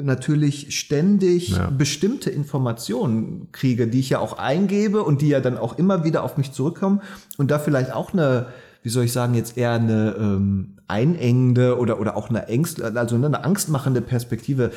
natürlich 0.00 0.78
ständig 0.78 1.50
ja. 1.50 1.70
bestimmte 1.70 2.30
Informationen 2.30 3.48
kriege, 3.52 3.88
die 3.88 4.00
ich 4.00 4.10
ja 4.10 4.20
auch 4.20 4.38
eingebe 4.38 5.02
und 5.02 5.22
die 5.22 5.28
ja 5.28 5.40
dann 5.40 5.58
auch 5.58 5.76
immer 5.78 6.04
wieder 6.04 6.22
auf 6.22 6.36
mich 6.36 6.52
zurückkommen 6.52 7.00
und 7.36 7.50
da 7.50 7.58
vielleicht 7.58 7.92
auch 7.92 8.12
eine, 8.12 8.46
wie 8.82 8.88
soll 8.88 9.04
ich 9.04 9.12
sagen, 9.12 9.34
jetzt 9.34 9.56
eher 9.56 9.72
eine 9.72 10.14
ähm, 10.18 10.78
einengende 10.86 11.78
oder, 11.78 12.00
oder 12.00 12.16
auch 12.16 12.30
eine 12.30 12.46
Ängst, 12.46 12.80
also 12.80 13.16
eine 13.16 13.44
angstmachende 13.44 14.00
Perspektive 14.00 14.70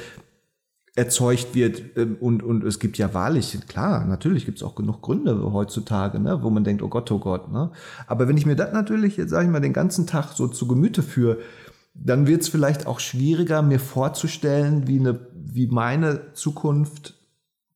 erzeugt 0.96 1.56
wird 1.56 1.84
ähm, 1.96 2.18
und, 2.20 2.44
und 2.44 2.64
es 2.64 2.80
gibt 2.80 2.98
ja 2.98 3.14
wahrlich, 3.14 3.58
klar, 3.68 4.06
natürlich 4.06 4.46
gibt 4.46 4.58
es 4.58 4.64
auch 4.64 4.76
genug 4.76 5.02
Gründe 5.02 5.54
heutzutage, 5.54 6.20
ne, 6.20 6.44
wo 6.44 6.50
man 6.50 6.64
denkt, 6.64 6.82
oh 6.82 6.90
Gott, 6.90 7.10
oh 7.12 7.20
Gott. 7.20 7.52
Ne? 7.52 7.72
Aber 8.08 8.28
wenn 8.28 8.38
ich 8.38 8.46
mir 8.46 8.56
das 8.56 8.74
natürlich, 8.74 9.16
jetzt 9.18 9.30
sage 9.30 9.46
ich 9.46 9.52
mal, 9.52 9.62
den 9.62 9.72
ganzen 9.72 10.06
Tag 10.06 10.34
so 10.34 10.48
zu 10.48 10.68
Gemüte 10.68 11.02
führe, 11.02 11.38
dann 11.94 12.28
wird 12.28 12.42
es 12.42 12.50
vielleicht 12.50 12.88
auch 12.88 13.00
schwieriger, 13.00 13.62
mir 13.62 13.80
vorzustellen, 13.80 14.88
wie, 14.88 15.00
eine, 15.00 15.20
wie 15.34 15.68
meine 15.68 16.34
Zukunft 16.34 17.16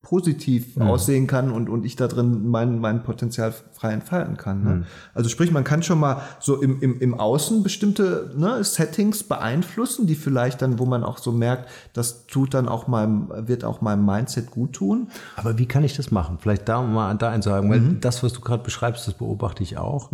positiv 0.05 0.75
mhm. 0.75 0.83
aussehen 0.83 1.25
kann 1.25 1.51
und, 1.51 1.67
und 1.67 1.83
ich 1.83 1.95
da 1.95 2.07
drin 2.07 2.47
mein, 2.47 2.79
mein 2.79 3.01
Potenzial 3.01 3.51
frei 3.71 3.91
entfalten 3.91 4.37
kann. 4.37 4.63
Ne? 4.63 4.69
Mhm. 4.69 4.85
Also 5.15 5.29
sprich, 5.29 5.51
man 5.51 5.63
kann 5.63 5.81
schon 5.81 5.99
mal 5.99 6.21
so 6.39 6.61
im, 6.61 6.79
im, 6.79 6.99
im 7.01 7.19
Außen 7.19 7.63
bestimmte 7.63 8.31
ne, 8.37 8.63
Settings 8.63 9.23
beeinflussen, 9.23 10.05
die 10.05 10.13
vielleicht 10.13 10.61
dann, 10.61 10.77
wo 10.77 10.85
man 10.85 11.03
auch 11.03 11.17
so 11.17 11.31
merkt, 11.31 11.69
das 11.93 12.27
tut 12.27 12.53
dann 12.53 12.69
auch 12.69 12.87
meinem, 12.87 13.31
wird 13.47 13.63
auch 13.63 13.81
meinem 13.81 14.05
Mindset 14.05 14.51
gut 14.51 14.73
tun. 14.73 15.07
Aber 15.37 15.57
wie 15.57 15.65
kann 15.65 15.83
ich 15.83 15.95
das 15.95 16.11
machen? 16.11 16.37
Vielleicht 16.39 16.69
da 16.69 16.83
mal 16.83 17.15
da 17.15 17.31
einzuhaken, 17.31 17.67
mhm. 17.67 17.73
weil 17.73 17.93
das, 17.95 18.21
was 18.21 18.31
du 18.33 18.41
gerade 18.41 18.63
beschreibst, 18.63 19.07
das 19.07 19.15
beobachte 19.15 19.63
ich 19.63 19.79
auch. 19.79 20.11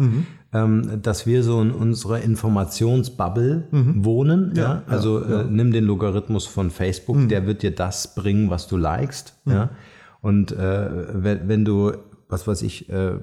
Ähm, 0.54 1.02
dass 1.02 1.26
wir 1.26 1.44
so 1.44 1.62
in 1.62 1.72
unserer 1.72 2.20
Informationsbubble 2.20 3.68
mhm. 3.72 4.04
wohnen. 4.04 4.54
Ja, 4.56 4.64
ja? 4.64 4.84
Also 4.86 5.24
ja. 5.24 5.42
Äh, 5.42 5.46
nimm 5.46 5.72
den 5.72 5.86
Logarithmus 5.86 6.46
von 6.46 6.72
Facebook, 6.72 7.16
mhm. 7.16 7.30
der 7.30 7.48
wird 7.48 7.64
dir 7.64 7.74
das 7.74 8.16
bringen, 8.16 8.50
was 8.50 8.68
du 8.68 8.76
likest. 8.76 9.40
Mhm. 9.46 9.54
Ja? 9.54 9.70
Und 10.22 10.52
äh, 10.52 11.24
wenn, 11.24 11.48
wenn 11.48 11.66
du, 11.66 11.94
was 12.28 12.48
weiß 12.48 12.64
ich, 12.64 12.90
äh, 12.90 13.14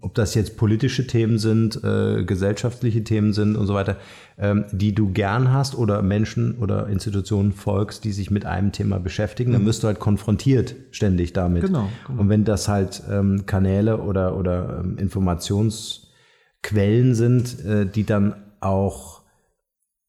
ob 0.00 0.14
das 0.14 0.34
jetzt 0.34 0.56
politische 0.56 1.06
Themen 1.06 1.38
sind, 1.38 1.82
äh, 1.84 2.24
gesellschaftliche 2.24 3.04
Themen 3.04 3.32
sind 3.32 3.56
und 3.56 3.66
so 3.66 3.74
weiter, 3.74 3.96
ähm, 4.38 4.64
die 4.72 4.94
du 4.94 5.12
gern 5.12 5.52
hast 5.52 5.76
oder 5.76 6.02
Menschen 6.02 6.58
oder 6.58 6.88
Institutionen 6.88 7.52
folgst, 7.52 8.04
die 8.04 8.12
sich 8.12 8.30
mit 8.30 8.44
einem 8.44 8.72
Thema 8.72 8.98
beschäftigen, 8.98 9.52
dann 9.52 9.64
wirst 9.66 9.82
du 9.82 9.86
halt 9.86 10.00
konfrontiert 10.00 10.74
ständig 10.90 11.32
damit. 11.32 11.62
Genau, 11.62 11.88
genau. 12.06 12.20
Und 12.20 12.28
wenn 12.28 12.44
das 12.44 12.68
halt 12.68 13.02
ähm, 13.10 13.46
Kanäle 13.46 13.98
oder, 13.98 14.36
oder 14.36 14.80
ähm, 14.80 14.98
Informationsquellen 14.98 17.14
sind, 17.14 17.64
äh, 17.64 17.86
die 17.86 18.04
dann 18.04 18.34
auch 18.60 19.22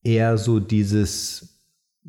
eher 0.04 0.38
so 0.38 0.60
dieses 0.60 1.59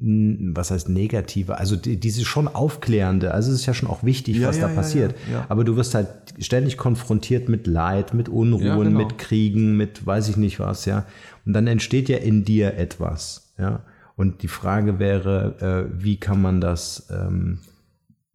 was 0.02 0.70
heißt 0.70 0.88
negative, 0.88 1.58
also 1.58 1.76
die, 1.76 2.00
diese 2.00 2.24
schon 2.24 2.48
aufklärende, 2.48 3.34
also 3.34 3.52
es 3.52 3.60
ist 3.60 3.66
ja 3.66 3.74
schon 3.74 3.88
auch 3.88 4.02
wichtig, 4.02 4.38
ja, 4.38 4.48
was 4.48 4.56
ja, 4.56 4.66
da 4.66 4.74
passiert. 4.74 5.14
Ja, 5.30 5.44
Aber 5.50 5.62
du 5.62 5.76
wirst 5.76 5.94
halt 5.94 6.08
ständig 6.38 6.78
konfrontiert 6.78 7.50
mit 7.50 7.66
Leid, 7.66 8.14
mit 8.14 8.30
Unruhen, 8.30 8.84
genau. 8.84 8.98
mit 8.98 9.18
Kriegen, 9.18 9.76
mit 9.76 10.06
weiß 10.06 10.30
ich 10.30 10.38
nicht 10.38 10.58
was, 10.58 10.86
ja. 10.86 11.04
Und 11.44 11.52
dann 11.52 11.66
entsteht 11.66 12.08
ja 12.08 12.16
in 12.16 12.44
dir 12.46 12.74
etwas, 12.78 13.52
ja. 13.58 13.82
Und 14.16 14.42
die 14.42 14.48
Frage 14.48 14.98
wäre, 14.98 15.88
äh, 15.92 16.02
wie 16.02 16.16
kann 16.16 16.40
man 16.40 16.60
das 16.60 17.06
ähm, 17.10 17.58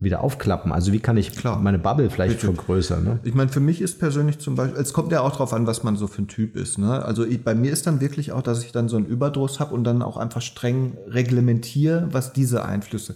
wieder 0.05 0.21
aufklappen? 0.21 0.71
Also 0.71 0.93
wie 0.93 0.99
kann 0.99 1.17
ich 1.17 1.35
Klar. 1.35 1.59
meine 1.59 1.79
Bubble 1.79 2.09
vielleicht 2.09 2.39
Bitte. 2.39 2.53
vergrößern? 2.53 3.03
Ne? 3.03 3.19
Ich 3.23 3.33
meine, 3.33 3.49
für 3.49 3.59
mich 3.59 3.81
ist 3.81 3.99
persönlich 3.99 4.39
zum 4.39 4.55
Beispiel, 4.55 4.79
es 4.79 4.93
kommt 4.93 5.11
ja 5.11 5.19
auch 5.19 5.31
darauf 5.31 5.51
an, 5.51 5.67
was 5.67 5.83
man 5.83 5.97
so 5.97 6.07
für 6.07 6.21
ein 6.21 6.27
Typ 6.29 6.55
ist. 6.55 6.77
Ne? 6.77 7.03
Also 7.03 7.25
ich, 7.25 7.43
bei 7.43 7.53
mir 7.53 7.73
ist 7.73 7.85
dann 7.87 7.99
wirklich 7.99 8.31
auch, 8.31 8.41
dass 8.41 8.63
ich 8.63 8.71
dann 8.71 8.87
so 8.87 8.95
einen 8.95 9.05
Überdruss 9.05 9.59
habe 9.59 9.73
und 9.73 9.83
dann 9.83 10.01
auch 10.01 10.15
einfach 10.15 10.41
streng 10.41 10.97
reglementiere, 11.07 12.07
was 12.11 12.31
diese 12.31 12.63
Einflüsse 12.63 13.15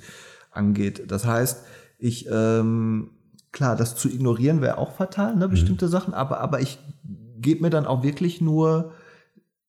angeht. 0.52 1.04
Das 1.08 1.26
heißt, 1.26 1.64
ich, 1.98 2.28
ähm, 2.30 3.12
klar, 3.52 3.76
das 3.78 3.96
zu 3.96 4.10
ignorieren 4.10 4.62
wäre 4.62 4.78
auch 4.78 4.94
fatal, 4.94 5.36
ne? 5.36 5.48
bestimmte 5.48 5.86
mhm. 5.86 5.92
Sachen, 5.92 6.14
aber, 6.14 6.42
aber 6.42 6.60
ich 6.60 6.80
gebe 7.40 7.62
mir 7.62 7.70
dann 7.70 7.86
auch 7.86 8.04
wirklich 8.04 8.42
nur 8.42 8.92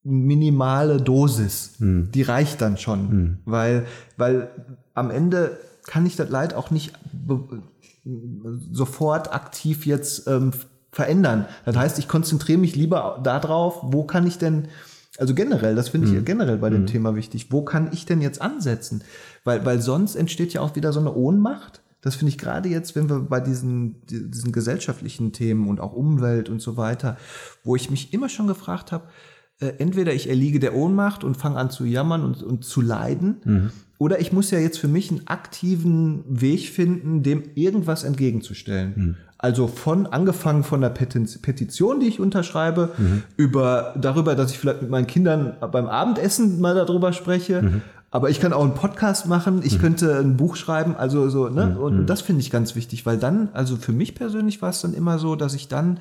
minimale 0.03 1.01
Dosis. 1.01 1.75
Mhm. 1.79 2.11
Die 2.13 2.23
reicht 2.23 2.61
dann 2.61 2.79
schon, 2.79 3.03
mhm. 3.03 3.39
weil, 3.45 3.87
weil 4.17 4.51
am 4.95 5.11
Ende 5.11 5.59
kann 5.91 6.07
ich 6.07 6.15
das 6.15 6.31
Leid 6.31 6.55
auch 6.55 6.71
nicht 6.71 6.93
sofort 8.71 9.35
aktiv 9.35 9.87
jetzt 9.87 10.29
ähm, 10.29 10.53
verändern. 10.93 11.47
Das 11.65 11.77
heißt, 11.77 11.99
ich 11.99 12.07
konzentriere 12.07 12.59
mich 12.59 12.77
lieber 12.77 13.19
darauf, 13.25 13.81
wo 13.83 14.05
kann 14.05 14.25
ich 14.25 14.39
denn, 14.39 14.69
also 15.19 15.35
generell, 15.35 15.75
das 15.75 15.89
finde 15.89 16.07
ich 16.07 16.13
mhm. 16.13 16.25
generell 16.25 16.59
bei 16.59 16.71
dem 16.71 16.83
mhm. 16.83 16.87
Thema 16.87 17.17
wichtig, 17.17 17.51
wo 17.51 17.63
kann 17.63 17.91
ich 17.93 18.07
denn 18.07 18.21
jetzt 18.21 18.41
ansetzen? 18.41 19.03
Weil, 19.43 19.67
weil 19.67 19.81
sonst 19.81 20.15
entsteht 20.15 20.53
ja 20.53 20.61
auch 20.61 20.77
wieder 20.77 20.93
so 20.93 21.01
eine 21.01 21.13
Ohnmacht. 21.13 21.83
Das 22.03 22.15
finde 22.15 22.31
ich 22.31 22.39
gerade 22.39 22.69
jetzt, 22.69 22.95
wenn 22.95 23.11
wir 23.11 23.19
bei 23.19 23.41
diesen, 23.41 24.07
diesen 24.07 24.53
gesellschaftlichen 24.53 25.33
Themen 25.33 25.67
und 25.67 25.81
auch 25.81 25.93
Umwelt 25.93 26.49
und 26.49 26.63
so 26.63 26.77
weiter, 26.77 27.17
wo 27.65 27.75
ich 27.75 27.91
mich 27.91 28.15
immer 28.15 28.29
schon 28.29 28.47
gefragt 28.47 28.93
habe, 28.93 29.09
äh, 29.59 29.73
entweder 29.79 30.15
ich 30.15 30.29
erliege 30.29 30.61
der 30.61 30.77
Ohnmacht 30.77 31.25
und 31.25 31.37
fange 31.37 31.57
an 31.57 31.69
zu 31.69 31.85
jammern 31.85 32.23
und, 32.23 32.45
und 32.45 32.65
zu 32.65 32.81
leiden, 32.81 33.41
mhm. 33.45 33.71
Oder 34.01 34.19
ich 34.19 34.33
muss 34.33 34.51
ja 34.51 34.59
jetzt 34.59 34.79
für 34.79 34.89
mich 34.89 35.11
einen 35.11 35.27
aktiven 35.27 36.25
Weg 36.27 36.71
finden, 36.71 37.23
dem 37.23 37.43
irgendwas 37.55 38.03
entgegenzustellen. 38.03 38.93
Mhm. 38.97 39.17
Also 39.37 39.67
von 39.67 40.07
angefangen 40.07 40.65
von 40.65 40.81
der 40.81 40.89
Petition, 40.89 42.01
die 42.01 42.07
ich 42.07 42.19
unterschreibe, 42.19 42.93
mhm. 42.97 43.25
über 43.37 43.93
darüber, 44.01 44.35
dass 44.35 44.53
ich 44.53 44.59
vielleicht 44.59 44.81
mit 44.81 44.91
meinen 44.91 45.07
Kindern 45.07 45.53
beim 45.71 45.87
Abendessen 45.87 46.63
mal 46.63 46.75
darüber 46.75 47.13
spreche. 47.13 47.61
Mhm. 47.61 47.83
Aber 48.11 48.31
ich 48.31 48.41
kann 48.41 48.55
auch 48.55 48.65
einen 48.65 48.75
Podcast 48.75 49.29
machen, 49.29 49.61
ich 49.63 49.77
mhm. 49.77 49.81
könnte 49.83 50.19
ein 50.19 50.39
Buch 50.39 50.57
schreiben, 50.57 50.97
also 50.97 51.29
so, 51.29 51.51
ne? 51.51 51.67
Mhm. 51.67 51.77
Und 51.77 51.97
mhm. 51.99 52.07
das 52.07 52.23
finde 52.23 52.41
ich 52.41 52.51
ganz 52.51 52.75
wichtig, 52.75 53.05
weil 53.05 53.19
dann, 53.19 53.51
also 53.53 53.77
für 53.77 53.93
mich 53.93 54.15
persönlich 54.15 54.63
war 54.63 54.71
es 54.71 54.81
dann 54.81 54.95
immer 54.95 55.19
so, 55.19 55.37
dass 55.37 55.53
ich 55.53 55.69
dann 55.69 56.01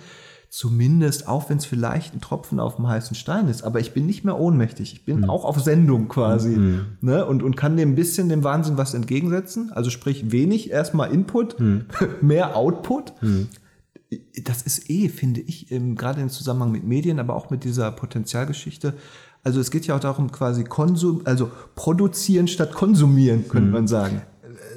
zumindest, 0.50 1.28
auch 1.28 1.50
wenn 1.50 1.58
es 1.58 1.66
vielleicht 1.66 2.16
ein 2.16 2.22
Tropfen 2.22 2.60
auf 2.60 2.78
dem 2.78 2.88
heißen 2.88 3.16
Stein 3.16 3.48
ist, 3.48 3.64
aber 3.64 3.80
ich 3.80 3.94
bin 3.94 4.08
nicht 4.08 4.26
mehr 4.26 4.40
ohnmächtig. 4.40 4.94
Ich 4.94 5.06
bin 5.06 5.22
mhm. 5.22 5.30
auch 5.30 5.46
auf 5.46 5.60
Sendung 5.62 6.08
quasi 6.08 6.50
mhm. 6.50 6.86
ne? 7.02 7.26
und, 7.26 7.44
und 7.44 7.56
kann 7.56 7.78
dem 7.78 7.92
ein 7.92 7.96
bisschen 7.96 8.30
dem 8.30 8.44
Wahnsinn 8.44 8.78
was 8.78 8.96
entgegensetzen. 8.96 9.72
Also 9.72 9.92
sprich 9.92 10.32
wenig 10.32 10.72
erstmal 10.72 11.14
Input, 11.14 11.60
mhm. 11.60 11.86
mehr 12.22 12.56
Output. 12.56 13.14
Mhm. 13.22 13.50
Das 14.44 14.64
ist 14.64 14.90
eh, 14.90 15.08
finde 15.08 15.42
ich, 15.42 15.68
gerade 15.70 16.22
im 16.22 16.30
Zusammenhang 16.30 16.72
mit 16.72 16.84
Medien, 16.84 17.20
aber 17.20 17.36
auch 17.36 17.52
mit 17.52 17.64
dieser 17.64 17.92
Potenzialgeschichte. 17.92 18.96
Also 19.44 19.60
es 19.60 19.70
geht 19.70 19.86
ja 19.86 19.96
auch 19.96 20.00
darum, 20.00 20.32
quasi 20.32 20.64
Konsum, 20.64 21.22
also 21.26 21.52
produzieren 21.76 22.48
statt 22.48 22.74
konsumieren, 22.74 23.48
könnte 23.48 23.68
mhm. 23.68 23.74
man 23.74 23.88
sagen 23.88 24.24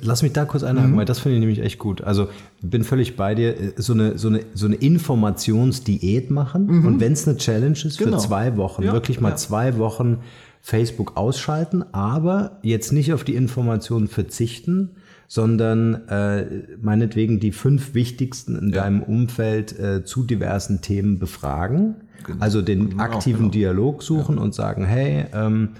lass 0.02 0.22
mich 0.22 0.32
da 0.32 0.44
kurz 0.44 0.62
einhaken, 0.62 0.96
weil 0.96 1.04
das 1.06 1.20
finde 1.20 1.36
ich 1.36 1.40
nämlich 1.40 1.60
echt 1.60 1.78
gut. 1.78 2.02
Also 2.02 2.28
bin 2.60 2.84
völlig 2.84 3.16
bei 3.16 3.34
dir. 3.34 3.54
So 3.76 3.92
eine, 3.94 4.18
so 4.18 4.28
eine, 4.28 4.40
so 4.54 4.66
eine 4.66 4.74
Informationsdiät 4.76 6.30
machen 6.30 6.84
und 6.86 7.00
wenn 7.00 7.12
es 7.12 7.26
eine 7.26 7.36
Challenge 7.38 7.78
ist 7.84 7.98
Genau. 7.98 8.18
für 8.20 8.26
zwei 8.26 8.56
Wochen, 8.56 8.82
Ja, 8.82 8.92
wirklich 8.92 9.20
mal 9.20 9.30
ja. 9.30 9.36
zwei 9.36 9.78
Wochen 9.78 10.18
Facebook 10.60 11.16
ausschalten, 11.16 11.84
aber 11.92 12.58
jetzt 12.62 12.92
nicht 12.92 13.12
auf 13.12 13.24
die 13.24 13.34
Informationen 13.34 14.08
verzichten, 14.08 14.90
sondern 15.26 16.06
äh, 16.08 16.44
meinetwegen 16.80 17.40
die 17.40 17.52
fünf 17.52 17.94
wichtigsten 17.94 18.56
in 18.56 18.70
deinem 18.70 19.02
Umfeld 19.02 19.78
äh, 19.78 20.04
zu 20.04 20.24
diversen 20.24 20.82
Themen 20.82 21.18
befragen. 21.18 21.94
Also 22.38 22.62
den 22.62 23.00
aktiven 23.00 23.50
Dialog 23.50 24.02
suchen 24.04 24.38
und 24.38 24.54
sagen, 24.54 24.84
hey, 24.84 25.24
ähm, 25.34 25.70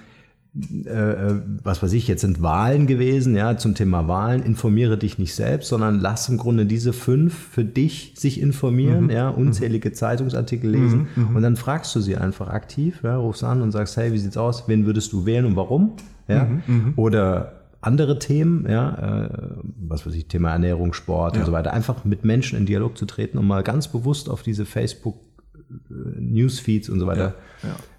äh, 0.54 1.35
was 1.62 1.82
weiß 1.82 1.94
ich, 1.94 2.09
jetzt 2.09 2.21
sind 2.21 2.42
Wahlen 2.42 2.87
gewesen, 2.87 3.35
ja, 3.35 3.56
zum 3.56 3.75
Thema 3.75 4.06
Wahlen, 4.06 4.42
informiere 4.42 4.99
dich 4.99 5.18
nicht 5.18 5.35
selbst, 5.35 5.68
sondern 5.68 5.99
lass 5.99 6.28
im 6.28 6.37
Grunde 6.37 6.66
diese 6.66 6.92
fünf 6.92 7.35
für 7.35 7.64
dich 7.64 8.12
sich 8.16 8.38
informieren, 8.38 9.09
ja, 9.09 9.30
unzählige 9.30 9.92
Zeitungsartikel 9.92 10.71
lesen 10.71 11.09
und 11.35 11.42
dann 11.42 11.56
fragst 11.56 11.94
du 11.97 12.00
sie 12.00 12.16
einfach 12.16 12.49
aktiv, 12.49 13.00
ja, 13.02 13.16
rufst 13.16 13.44
an 13.44 13.62
und 13.62 13.73
sagst, 13.73 13.97
hey, 13.97 14.12
wie 14.12 14.18
sieht's 14.18 14.37
aus, 14.37 14.68
wen 14.68 14.85
würdest 14.85 15.12
du 15.14 15.25
wählen 15.25 15.47
und 15.47 15.56
warum, 15.56 15.92
ja, 16.28 16.47
oder 16.97 17.62
andere 17.80 18.18
Themen, 18.18 18.66
ja, 18.68 19.25
äh, 19.25 19.28
was 19.88 20.06
weiß 20.06 20.14
ich, 20.14 20.28
Thema 20.28 20.52
Ernährung, 20.52 20.92
Sport 20.92 21.37
und 21.38 21.47
so 21.47 21.52
weiter, 21.52 21.73
einfach 21.73 22.04
mit 22.04 22.25
Menschen 22.26 22.59
in 22.59 22.66
Dialog 22.66 22.99
zu 22.99 23.06
treten, 23.06 23.38
um 23.38 23.47
mal 23.47 23.62
ganz 23.62 23.88
bewusst 23.88 24.28
auf 24.28 24.42
diese 24.42 24.66
Facebook 24.66 25.16
Newsfeeds 25.88 26.90
und 26.90 27.00
so 27.00 27.06
weiter 27.06 27.35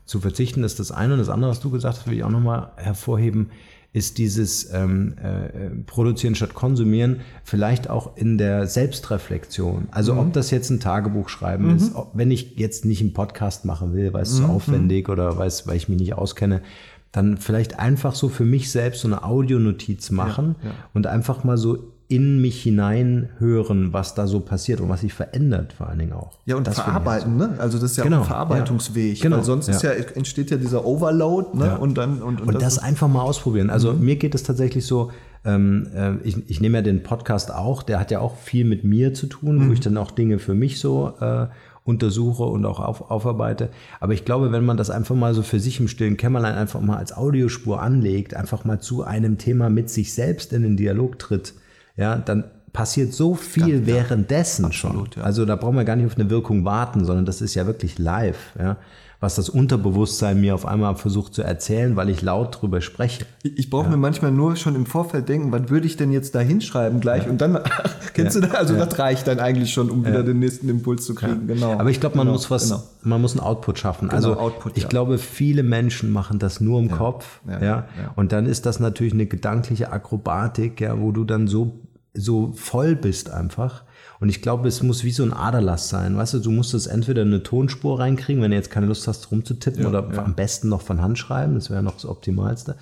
zu 0.06 0.20
verzichten, 0.20 0.64
ist 0.64 0.80
das 0.80 0.92
eine. 0.92 1.14
Und 1.14 1.20
das 1.20 1.30
andere, 1.30 1.52
was 1.52 1.60
du 1.60 1.70
gesagt 1.70 1.98
hast, 1.98 2.08
will 2.08 2.16
ich 2.16 2.24
auch 2.24 2.30
nochmal 2.30 2.72
hervorheben, 2.76 3.50
ist 3.94 4.18
dieses 4.18 4.74
ähm, 4.74 5.16
äh, 5.22 5.70
Produzieren 5.86 6.34
statt 6.34 6.56
Konsumieren, 6.56 7.22
vielleicht 7.44 7.90
auch 7.90 8.18
in 8.18 8.40
der 8.40 8.66
Selbstreflexion. 8.66 9.88
Also 9.92 10.16
ob 10.16 10.34
das 10.34 10.50
jetzt 10.50 10.72
ein 10.72 10.80
Tagebuch 10.80 11.30
schreiben 11.30 11.76
ist, 11.76 11.94
ob, 11.94 12.10
wenn 12.16 12.32
ich 12.32 12.58
jetzt 12.58 12.86
nicht 12.86 13.02
einen 13.02 13.14
Podcast 13.14 13.66
machen 13.66 13.94
will, 13.94 14.12
weil 14.12 14.24
es 14.24 14.38
zu 14.38 14.46
aufwendig 14.46 15.10
oder 15.10 15.38
weil, 15.38 15.52
ich 15.76 15.90
mich 15.90 16.00
nicht 16.00 16.16
auskenne, 16.16 16.64
dann 17.12 17.38
vielleicht 17.38 17.78
einfach 17.78 18.16
so 18.16 18.30
für 18.30 18.46
mich 18.46 18.72
selbst 18.72 19.02
so 19.02 19.08
eine 19.08 19.24
Audionotiz 19.24 20.10
machen 20.10 20.56
und 20.96 21.06
einfach 21.06 21.44
mal 21.44 21.58
so 21.58 21.93
in 22.10 22.42
mich 22.42 22.62
hinein 22.62 23.30
hören, 23.40 23.94
was 23.94 24.14
da 24.14 24.28
so 24.28 24.40
passiert 24.42 24.82
und 24.82 24.90
was 24.90 25.02
sich 25.02 25.14
verändert 25.14 25.74
vor 25.74 25.88
allen 25.88 26.00
Dingen 26.00 26.14
auch. 26.14 26.38
Ja, 26.46 26.56
und 26.58 26.68
Das 26.68 26.76
verarbeiten, 26.80 27.38
ne? 27.38 27.56
Also 27.58 27.80
das 27.80 27.92
ist 27.92 27.98
ja 27.98 28.04
Genau, 28.04 28.18
auch 28.18 28.22
ein 28.22 28.28
Verarbeitungsweg. 28.28 29.18
ja. 29.18 29.24
Genau, 29.24 29.38
Weil 29.38 29.44
sonst 29.44 29.68
ja, 29.84 29.94
ja. 29.94 30.04
entsteht 30.16 30.52
ja 30.52 30.58
dieser 30.58 30.86
Overload, 30.86 31.58
ne? 31.58 31.78
Und 31.78 31.98
dann 31.98 32.22
und, 32.22 32.42
Und 32.42 32.62
das, 32.62 32.74
ist- 32.74 32.80
einfach 32.80 33.08
mal 33.08 33.22
ausprobieren. 33.22 33.70
Also 33.70 33.94
mir 33.94 34.18
geht 34.18 34.36
es 34.36 34.44
tatsächlich 34.44 34.86
so, 34.86 35.12
ähm, 35.46 35.88
äh, 35.96 36.16
ich, 36.24 36.38
ich 36.50 36.62
nehme 36.62 36.78
ja 36.78 36.82
den 36.82 37.04
Podcast 37.04 37.54
auch, 37.54 37.84
der 37.84 38.00
hat 38.00 38.12
ja 38.12 38.20
auch 38.20 38.38
viel 38.38 38.66
mit 38.66 38.84
mir 38.84 39.14
zu 39.14 39.28
tun, 39.28 39.68
wo 39.68 39.74
ich 39.74 39.80
dann 39.80 39.98
auch 39.98 40.12
Dinge 40.12 40.40
für 40.40 40.54
mich 40.54 40.80
so 40.80 41.14
äh, 41.20 41.48
untersuche 41.86 42.44
und 42.44 42.66
auch 42.66 42.80
auf, 42.80 43.12
aufarbeite. 43.12 43.70
Aber 44.00 44.14
ich 44.14 44.24
glaube, 44.24 44.52
wenn 44.52 44.64
man 44.64 44.78
das 44.78 44.90
einfach 44.90 45.16
mal 45.16 45.34
so 45.34 45.42
für 45.42 45.60
sich 45.60 45.80
im 45.80 45.88
stillen 45.90 46.16
Kämmerlein 46.16 46.56
einfach 46.56 46.80
mal 46.80 46.98
als 46.98 47.16
Audiospur 47.16 47.82
anlegt, 47.82 48.36
einfach 48.36 48.64
mal 48.66 48.80
zu 48.80 49.04
einem 49.04 49.38
Thema 49.38 49.70
mit 49.70 49.90
sich 49.90 50.14
selbst 50.14 50.54
in 50.54 50.64
den 50.64 50.78
Dialog 50.78 51.20
tritt, 51.20 51.54
ja, 51.96 52.18
dann 52.18 52.46
passiert 52.72 53.14
so 53.14 53.36
viel 53.36 53.86
währenddessen 53.86 54.74
schon. 54.74 55.08
Also 55.22 55.46
da 55.46 55.56
brauchen 55.56 55.76
wir 55.76 55.84
gar 55.84 55.96
nicht 55.96 56.08
auf 56.08 56.18
eine 56.18 56.30
Wirkung 56.30 56.66
warten, 56.66 57.06
sondern 57.06 57.26
das 57.26 57.42
ist 57.42 57.54
ja 57.54 57.68
wirklich 57.68 58.00
live, 58.00 58.54
ja, 58.58 58.78
was 59.24 59.36
das 59.36 59.48
Unterbewusstsein 59.48 60.42
mir 60.42 60.54
auf 60.54 60.66
einmal 60.66 60.98
versucht 60.98 61.34
zu 61.34 61.44
erzählen, 61.44 61.96
weil 61.96 62.10
ich 62.10 62.22
laut 62.22 62.62
drüber 62.62 62.82
spreche. 62.82 63.26
Ich, 63.42 63.58
ich 63.58 63.70
brauche 63.70 63.90
mir 63.90 63.96
manchmal 63.96 64.32
nur 64.34 64.58
schon 64.58 64.76
im 64.76 64.86
Vorfeld 64.86 65.30
denken, 65.30 65.50
was 65.54 65.70
würde 65.70 65.88
ich 65.88 65.96
denn 65.96 66.12
jetzt 66.12 66.36
da 66.36 66.42
hinschreiben 66.42 67.00
gleich? 67.00 67.30
Und 67.30 67.40
dann, 67.40 67.58
kennst 68.14 68.36
du 68.36 68.42
das? 68.42 68.54
Also 68.54 68.76
das 68.76 69.00
reicht 69.00 69.26
dann 69.28 69.40
eigentlich 69.40 69.72
schon, 69.72 69.90
um 69.90 70.06
wieder 70.06 70.24
den 70.24 70.40
nächsten 70.40 70.68
Impuls 70.68 71.06
zu 71.06 71.16
kriegen. 71.16 71.48
Genau. 71.48 71.72
Aber 71.80 71.90
ich 71.90 72.02
glaube, 72.02 72.18
man 72.18 72.28
Genau, 72.28 72.34
muss 72.34 72.52
was, 72.52 72.70
Genau. 72.70 72.84
man 73.04 73.22
muss 73.22 73.32
einen 73.32 73.40
Output 73.40 73.80
schaffen. 73.80 74.10
also 74.10 74.38
Output, 74.38 74.76
ich 74.76 74.84
ja. 74.84 74.90
glaube, 74.90 75.18
viele 75.18 75.64
Menschen 75.64 76.12
machen 76.12 76.38
das 76.38 76.60
nur 76.60 76.82
im 76.82 76.92
Kopf, 76.92 77.40
ja, 77.48 77.54
ja, 77.54 77.66
ja. 77.66 77.86
Und 78.18 78.34
dann 78.34 78.46
ist 78.46 78.66
das 78.66 78.82
natürlich 78.82 79.14
eine 79.14 79.26
gedankliche 79.26 79.94
Akrobatik, 79.94 80.82
ja, 80.82 81.00
wo 81.00 81.14
du 81.14 81.24
dann 81.24 81.48
so 81.48 81.80
so 82.14 82.52
voll 82.54 82.96
bist 82.96 83.32
einfach. 83.32 83.84
Und 84.24 84.30
ich 84.30 84.42
glaube, 84.42 84.70
es 84.70 84.82
muss 84.82 85.04
wie 85.04 85.12
so 85.12 85.22
ein 85.22 85.34
Aderlass 85.34 85.90
sein. 85.90 86.16
Weißt 86.16 86.36
du, 86.36 86.40
du 86.40 86.50
musst 86.50 86.74
es 86.74 86.88
entweder 86.88 87.24
in 87.24 87.28
eine 87.28 87.44
Tonspur 87.44 88.00
reinkriegen, 88.00 88.42
wenn 88.42 88.52
du 88.52 88.56
jetzt 88.56 88.72
keine 88.72 88.86
Lust 88.86 89.06
hast, 89.06 89.30
rumzutippen 89.32 89.86
oder 89.86 90.18
am 90.18 90.34
besten 90.34 90.70
noch 90.70 90.82
von 90.82 91.02
Hand 91.02 91.20
schreiben. 91.20 91.56
Das 91.56 91.70
wäre 91.70 91.84
noch 91.84 91.96
das 91.96 92.06
Optimalste. 92.06 92.78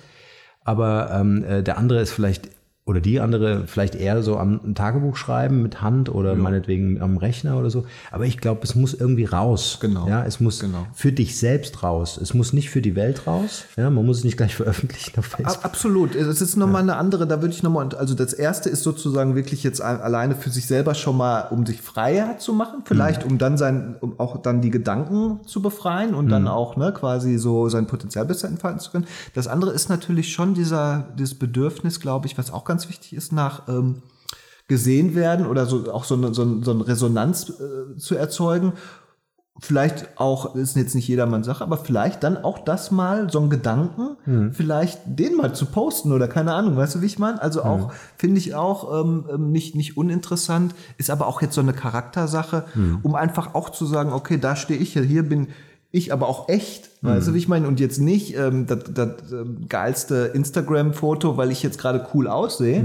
Aber 0.62 1.10
ähm, 1.12 1.42
äh, 1.42 1.64
der 1.64 1.78
andere 1.78 2.00
ist 2.00 2.12
vielleicht, 2.12 2.48
oder 2.84 3.00
die 3.00 3.20
andere 3.20 3.68
vielleicht 3.68 3.94
eher 3.94 4.22
so 4.24 4.36
am 4.38 4.74
Tagebuch 4.74 5.16
schreiben 5.16 5.62
mit 5.62 5.80
Hand 5.82 6.12
oder 6.12 6.34
meinetwegen 6.34 7.00
am 7.00 7.16
Rechner 7.16 7.56
oder 7.56 7.70
so. 7.70 7.84
Aber 8.10 8.26
ich 8.26 8.38
glaube, 8.38 8.60
es 8.64 8.74
muss 8.74 8.92
irgendwie 8.92 9.24
raus. 9.24 9.78
Genau. 9.80 10.08
Ja, 10.08 10.24
es 10.24 10.40
muss 10.40 10.58
Genau. 10.58 10.84
für 10.92 11.12
dich 11.12 11.38
selbst 11.38 11.84
raus. 11.84 12.18
Es 12.20 12.34
muss 12.34 12.52
nicht 12.52 12.70
für 12.70 12.82
die 12.82 12.96
Welt 12.96 13.28
raus. 13.28 13.66
Ja, 13.76 13.88
man 13.88 14.04
muss 14.04 14.18
es 14.18 14.24
nicht 14.24 14.36
gleich 14.36 14.56
veröffentlichen 14.56 15.16
auf 15.16 15.26
Facebook. 15.26 15.54
Ab- 15.58 15.64
Absolut. 15.64 16.16
Es 16.16 16.40
ist 16.40 16.56
nochmal 16.56 16.82
eine 16.82 16.96
andere, 16.96 17.28
da 17.28 17.40
würde 17.40 17.54
ich 17.54 17.62
nochmal, 17.62 17.88
also 17.94 18.14
das 18.14 18.32
erste 18.32 18.68
ist 18.68 18.82
sozusagen 18.82 19.36
wirklich 19.36 19.62
jetzt 19.62 19.80
alleine 19.80 20.34
für 20.34 20.50
sich 20.50 20.66
selber 20.66 20.94
schon 20.94 21.16
mal, 21.16 21.42
um 21.52 21.64
sich 21.64 21.80
freier 21.80 22.38
zu 22.38 22.52
machen, 22.52 22.80
vielleicht 22.84 23.24
um 23.24 23.38
dann 23.38 23.56
sein, 23.58 23.94
um 24.00 24.18
auch 24.18 24.42
dann 24.42 24.60
die 24.60 24.70
Gedanken 24.70 25.38
zu 25.46 25.62
befreien 25.62 26.14
und 26.14 26.28
dann 26.30 26.48
auch 26.48 26.76
ne, 26.76 26.92
quasi 26.92 27.38
so 27.38 27.68
sein 27.68 27.86
Potenzial 27.86 28.24
besser 28.24 28.48
entfalten 28.48 28.80
zu 28.80 28.90
können. 28.90 29.06
Das 29.34 29.46
andere 29.46 29.70
ist 29.70 29.88
natürlich 29.88 30.32
schon 30.32 30.54
dieser, 30.54 31.06
dieses 31.16 31.34
Bedürfnis, 31.38 32.00
glaube 32.00 32.26
ich, 32.26 32.36
was 32.36 32.52
auch 32.52 32.64
ganz 32.64 32.71
wichtig 32.88 33.14
ist, 33.14 33.32
nach 33.32 33.68
ähm, 33.68 34.02
gesehen 34.68 35.14
werden 35.14 35.46
oder 35.46 35.66
so 35.66 35.92
auch 35.92 36.04
so 36.04 36.14
eine, 36.14 36.32
so 36.32 36.42
eine, 36.42 36.64
so 36.64 36.70
eine 36.70 36.86
Resonanz 36.86 37.50
äh, 37.50 37.98
zu 37.98 38.16
erzeugen. 38.16 38.72
Vielleicht 39.60 40.18
auch, 40.18 40.56
ist 40.56 40.76
jetzt 40.76 40.94
nicht 40.94 41.06
jedermanns 41.06 41.46
Sache, 41.46 41.62
aber 41.62 41.76
vielleicht 41.76 42.24
dann 42.24 42.38
auch 42.38 42.58
das 42.58 42.90
mal, 42.90 43.30
so 43.30 43.38
einen 43.38 43.50
Gedanken, 43.50 44.16
vielleicht 44.52 45.00
den 45.04 45.36
mal 45.36 45.54
zu 45.54 45.66
posten 45.66 46.10
oder 46.10 46.26
keine 46.26 46.54
Ahnung, 46.54 46.76
weißt 46.76 46.94
du, 46.94 47.00
wie 47.02 47.06
ich 47.06 47.18
meine? 47.18 47.40
Also 47.40 47.62
auch, 47.62 47.92
finde 48.16 48.38
ich 48.38 48.54
auch 48.54 49.04
ähm, 49.04 49.26
ähm, 49.30 49.52
nicht, 49.52 49.76
nicht 49.76 49.98
uninteressant, 49.98 50.74
ist 50.96 51.10
aber 51.10 51.26
auch 51.26 51.42
jetzt 51.42 51.54
so 51.54 51.60
eine 51.60 51.74
Charaktersache, 51.74 52.64
um 53.02 53.14
einfach 53.14 53.54
auch 53.54 53.68
zu 53.68 53.84
sagen, 53.84 54.12
okay, 54.12 54.38
da 54.38 54.56
stehe 54.56 54.80
ich 54.80 54.94
ja, 54.94 55.02
hier 55.02 55.22
bin 55.22 55.48
ich 55.92 56.12
aber 56.12 56.26
auch 56.26 56.48
echt, 56.48 56.88
weißt 57.02 57.28
du, 57.28 57.34
wie 57.34 57.38
ich 57.38 57.48
meine? 57.48 57.68
Und 57.68 57.78
jetzt 57.78 58.00
nicht 58.00 58.34
ähm, 58.36 58.66
das, 58.66 58.78
das 58.92 59.30
ähm, 59.30 59.66
geilste 59.68 60.32
Instagram-Foto, 60.34 61.36
weil 61.36 61.50
ich 61.50 61.62
jetzt 61.62 61.78
gerade 61.78 62.06
cool 62.14 62.26
aussehe, 62.28 62.82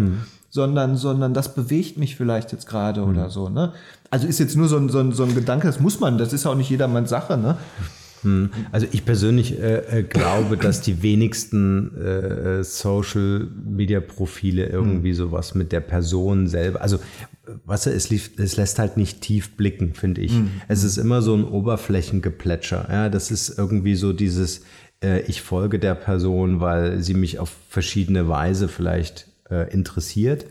sondern, 0.50 0.98
sondern 0.98 1.34
das 1.34 1.56
bewegt 1.56 1.98
mich 1.98 2.16
vielleicht 2.16 2.52
jetzt 2.52 2.68
gerade 2.68 3.04
oder 3.04 3.30
so, 3.30 3.50
ne? 3.50 3.74
Also 4.10 4.28
ist 4.28 4.40
jetzt 4.40 4.56
nur 4.56 4.68
so 4.68 4.78
ein, 4.78 4.90
so, 4.90 5.00
ein, 5.00 5.12
so 5.12 5.24
ein 5.24 5.36
Gedanke, 5.36 5.68
das 5.68 5.80
muss 5.80 6.00
man, 6.00 6.18
das 6.18 6.32
ist 6.34 6.46
auch 6.46 6.56
nicht 6.56 6.70
jedermanns 6.70 7.10
Sache, 7.10 7.38
ne? 7.38 7.58
Also 8.72 8.88
ich 8.92 9.06
persönlich 9.06 9.60
äh, 9.60 10.00
äh, 10.00 10.04
glaube, 10.04 10.58
dass 10.58 10.82
die 10.82 11.02
wenigsten 11.04 11.96
äh, 11.98 12.64
Social 12.64 13.48
Media 13.66 14.00
Profile 14.00 14.66
irgendwie 14.68 15.14
sowas 15.14 15.56
mit 15.56 15.72
der 15.72 15.80
Person 15.82 16.48
selber, 16.48 16.82
also 16.82 17.00
was 17.66 17.86
es, 17.88 18.10
lief- 18.10 18.32
es 18.38 18.58
lässt 18.58 18.80
halt 18.80 18.98
nicht 18.98 19.22
tief 19.22 19.56
blicken, 19.56 19.94
finde 19.94 20.22
ich. 20.22 20.34
Es 20.68 20.84
ist 20.84 20.98
immer 20.98 21.22
so 21.22 21.34
ein 21.36 21.46
Oberflächengeplätscher. 21.46 22.88
Ja, 22.92 23.10
das 23.10 23.32
ist 23.32 23.58
irgendwie 23.58 23.96
so 23.96 24.14
dieses, 24.14 24.62
äh, 25.04 25.22
ich 25.22 25.42
folge 25.42 25.80
der 25.80 25.96
Person, 25.96 26.60
weil 26.60 27.02
sie 27.02 27.14
mich 27.14 27.40
auf 27.40 27.56
verschiedene 27.70 28.28
Weise 28.28 28.68
vielleicht 28.68 29.28
äh, 29.50 29.72
interessiert. 29.72 30.46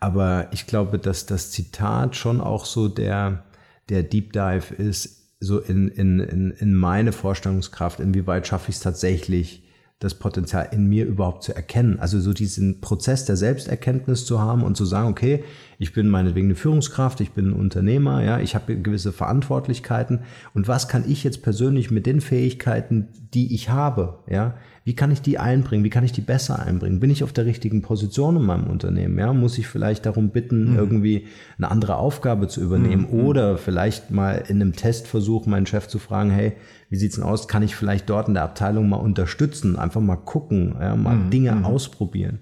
Aber 0.00 0.48
ich 0.52 0.66
glaube, 0.66 0.98
dass 0.98 1.26
das 1.26 1.50
Zitat 1.50 2.16
schon 2.16 2.40
auch 2.40 2.64
so 2.64 2.88
der, 2.88 3.44
der 3.88 4.02
Deep 4.02 4.32
Dive 4.32 4.74
ist, 4.76 5.19
so 5.40 5.58
in, 5.58 5.88
in, 5.88 6.20
in, 6.20 6.50
in 6.52 6.74
meine 6.74 7.12
Vorstellungskraft, 7.12 7.98
inwieweit 7.98 8.46
schaffe 8.46 8.70
ich 8.70 8.76
es 8.76 8.82
tatsächlich, 8.82 9.64
das 10.00 10.14
Potenzial 10.14 10.68
in 10.72 10.86
mir 10.86 11.04
überhaupt 11.04 11.42
zu 11.42 11.54
erkennen. 11.54 12.00
Also 12.00 12.20
so 12.20 12.32
diesen 12.32 12.80
Prozess 12.80 13.26
der 13.26 13.36
Selbsterkenntnis 13.36 14.24
zu 14.24 14.40
haben 14.40 14.62
und 14.62 14.74
zu 14.74 14.86
sagen, 14.86 15.08
okay, 15.08 15.44
ich 15.78 15.92
bin 15.92 16.08
meinetwegen 16.08 16.46
eine 16.46 16.54
Führungskraft, 16.54 17.20
ich 17.20 17.32
bin 17.32 17.50
ein 17.50 17.52
Unternehmer, 17.52 18.24
ja, 18.24 18.40
ich 18.40 18.54
habe 18.54 18.76
gewisse 18.76 19.12
Verantwortlichkeiten 19.12 20.20
und 20.54 20.68
was 20.68 20.88
kann 20.88 21.04
ich 21.06 21.22
jetzt 21.22 21.42
persönlich 21.42 21.90
mit 21.90 22.06
den 22.06 22.22
Fähigkeiten, 22.22 23.08
die 23.34 23.54
ich 23.54 23.68
habe, 23.68 24.20
ja, 24.26 24.54
wie 24.84 24.94
kann 24.94 25.10
ich 25.10 25.20
die 25.20 25.38
einbringen, 25.38 25.84
wie 25.84 25.90
kann 25.90 26.04
ich 26.04 26.12
die 26.12 26.22
besser 26.22 26.58
einbringen? 26.58 27.00
Bin 27.00 27.10
ich 27.10 27.22
auf 27.22 27.32
der 27.32 27.44
richtigen 27.44 27.82
Position 27.82 28.36
in 28.36 28.42
meinem 28.42 28.68
Unternehmen? 28.68 29.18
Ja, 29.18 29.32
muss 29.32 29.58
ich 29.58 29.66
vielleicht 29.66 30.06
darum 30.06 30.30
bitten, 30.30 30.74
irgendwie 30.74 31.26
eine 31.58 31.70
andere 31.70 31.96
Aufgabe 31.96 32.48
zu 32.48 32.62
übernehmen 32.62 33.06
oder 33.06 33.58
vielleicht 33.58 34.10
mal 34.10 34.42
in 34.48 34.60
einem 34.60 34.74
Testversuch 34.74 35.46
meinen 35.46 35.66
Chef 35.66 35.86
zu 35.86 35.98
fragen, 35.98 36.30
hey, 36.30 36.54
wie 36.88 36.96
sieht's 36.96 37.16
denn 37.16 37.24
aus? 37.24 37.46
Kann 37.46 37.62
ich 37.62 37.76
vielleicht 37.76 38.08
dort 38.08 38.28
in 38.28 38.34
der 38.34 38.42
Abteilung 38.42 38.88
mal 38.88 38.96
unterstützen? 38.96 39.76
Einfach 39.76 40.00
mal 40.00 40.16
gucken, 40.16 40.74
ja, 40.80 40.96
mal 40.96 41.28
Dinge 41.30 41.64
ausprobieren. 41.64 42.40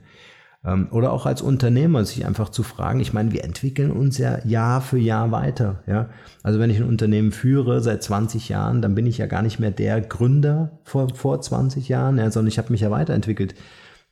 Ähm, 0.69 0.89
Oder 0.91 1.13
auch 1.13 1.27
als 1.27 1.41
Unternehmer 1.41 2.05
sich 2.05 2.27
einfach 2.27 2.51
zu 2.51 2.63
fragen, 2.63 3.01
ich 3.01 3.13
meine, 3.13 3.33
wir 3.33 3.45
entwickeln 3.45 3.91
uns 3.91 4.19
ja 4.19 4.45
Jahr 4.45 4.81
für 4.81 4.99
Jahr 4.99 5.31
weiter. 5.31 5.83
Ja? 5.87 6.11
Also 6.43 6.59
wenn 6.59 6.71
ich 6.71 6.79
ein 6.79 6.89
Unternehmen 6.89 7.33
führe 7.33 7.81
seit 7.81 8.03
20 8.03 8.49
Jahren, 8.49 8.83
dann 8.83 8.95
bin 8.95 9.07
ich 9.07 9.19
ja 9.19 9.27
gar 9.27 9.43
nicht 9.43 9.59
mehr 9.59 9.71
der 9.71 10.01
Gründer 10.01 10.79
vor, 10.85 11.15
vor 11.15 11.41
20 11.41 11.89
Jahren, 11.89 12.19
ja, 12.19 12.31
sondern 12.31 12.49
ich 12.49 12.59
habe 12.59 12.73
mich 12.73 12.83
ja 12.83 12.91
weiterentwickelt. 12.91 13.55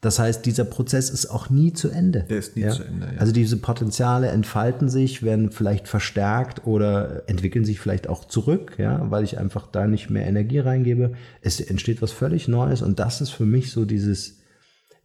Das 0.03 0.19
heißt, 0.19 0.45
dieser 0.45 0.65
Prozess 0.65 1.11
ist 1.11 1.27
auch 1.27 1.51
nie 1.51 1.73
zu 1.73 1.89
Ende. 1.89 2.25
Der 2.29 2.39
ist 2.39 2.55
nie 2.55 2.63
ja? 2.63 2.71
zu 2.71 2.85
Ende, 2.85 3.07
ja. 3.15 3.21
Also 3.21 3.33
diese 3.33 3.57
Potenziale 3.57 4.29
entfalten 4.29 4.89
sich, 4.89 5.23
werden 5.23 5.51
vielleicht 5.51 5.89
verstärkt 5.89 6.67
oder 6.67 7.29
entwickeln 7.29 7.65
sich 7.65 7.81
vielleicht 7.81 8.09
auch 8.09 8.25
zurück, 8.25 8.75
ja, 8.79 9.11
weil 9.11 9.25
ich 9.25 9.39
einfach 9.39 9.67
da 9.67 9.87
nicht 9.87 10.11
mehr 10.11 10.27
Energie 10.27 10.59
reingebe. 10.59 11.13
Es 11.41 11.61
entsteht 11.61 12.03
was 12.03 12.13
völlig 12.13 12.47
Neues 12.47 12.83
und 12.83 12.99
das 12.99 13.21
ist 13.21 13.31
für 13.31 13.47
mich 13.47 13.73
so 13.73 13.85
dieses, 13.85 14.39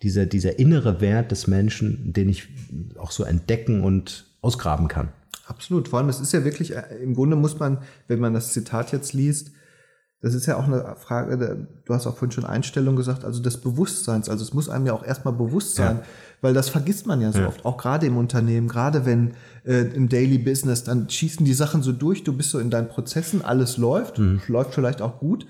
dieser, 0.03 0.25
dieser 0.25 0.57
innere 0.59 1.01
Wert 1.01 1.31
des 1.31 1.47
Menschen, 1.47 2.13
den 2.13 2.29
ich 2.29 2.47
auch 2.97 3.11
so 3.11 3.23
entdecken 3.23 3.83
und 3.83 4.25
ausgraben 4.41 4.87
kann. 4.87 5.09
Absolut. 5.47 5.87
Vor 5.89 5.99
allem, 5.99 6.09
es 6.09 6.19
ist 6.19 6.31
ja 6.33 6.43
wirklich, 6.43 6.75
äh, 6.75 6.83
im 7.03 7.13
Grunde 7.13 7.35
muss 7.35 7.59
man, 7.59 7.79
wenn 8.07 8.19
man 8.19 8.33
das 8.33 8.53
Zitat 8.53 8.91
jetzt 8.91 9.13
liest, 9.13 9.51
das 10.23 10.35
ist 10.35 10.45
ja 10.45 10.55
auch 10.55 10.65
eine 10.67 10.95
Frage, 10.97 11.67
du 11.83 11.93
hast 11.95 12.05
auch 12.05 12.15
vorhin 12.15 12.31
schon 12.31 12.45
Einstellung 12.45 12.95
gesagt, 12.95 13.25
also 13.25 13.41
des 13.41 13.57
Bewusstseins. 13.57 14.29
Also 14.29 14.43
es 14.43 14.53
muss 14.53 14.69
einem 14.69 14.85
ja 14.85 14.93
auch 14.93 15.03
erstmal 15.03 15.33
bewusst 15.33 15.73
sein, 15.75 15.97
Ja. 15.97 16.03
weil 16.41 16.53
das 16.53 16.69
vergisst 16.69 17.07
man 17.07 17.21
ja 17.21 17.31
so 17.31 17.39
Ja. 17.39 17.47
oft, 17.47 17.65
auch 17.65 17.75
gerade 17.77 18.05
im 18.05 18.17
Unternehmen, 18.17 18.67
gerade 18.67 19.05
wenn 19.07 19.31
äh, 19.65 19.81
im 19.95 20.09
Daily 20.09 20.37
Business, 20.37 20.83
dann 20.83 21.09
schießen 21.09 21.43
die 21.45 21.53
Sachen 21.55 21.81
so 21.81 21.91
durch, 21.91 22.23
du 22.23 22.33
bist 22.33 22.51
so 22.51 22.59
in 22.59 22.69
deinen 22.69 22.87
Prozessen, 22.87 23.43
alles 23.43 23.77
läuft, 23.77 24.19
Mhm. 24.19 24.41
läuft 24.47 24.73
vielleicht 24.75 25.01
auch 25.01 25.17
gut, 25.19 25.47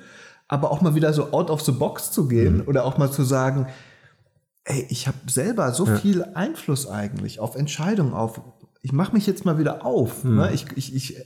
aber 0.47 0.71
auch 0.71 0.81
mal 0.81 0.95
wieder 0.95 1.11
so 1.13 1.31
out 1.33 1.49
of 1.49 1.61
the 1.61 1.71
box 1.73 2.11
zu 2.11 2.23
Mhm. 2.23 2.29
gehen 2.29 2.61
oder 2.61 2.85
auch 2.85 2.97
mal 2.97 3.11
zu 3.11 3.23
sagen, 3.23 3.67
ey, 4.65 4.85
ich 4.89 5.07
habe 5.07 5.17
selber 5.27 5.73
so 5.73 5.85
viel 5.85 6.23
Einfluss 6.23 6.87
eigentlich 6.87 7.39
auf 7.39 7.55
Entscheidungen, 7.55 8.13
auf, 8.13 8.41
ich 8.81 8.91
mache 8.93 9.13
mich 9.13 9.27
jetzt 9.27 9.45
mal 9.45 9.57
wieder 9.57 9.85
auf, 9.85 10.23
Hm. 10.23 10.35
ne? 10.35 10.51
ich, 10.53 10.65
ich, 10.75 10.95
ich 10.95 11.17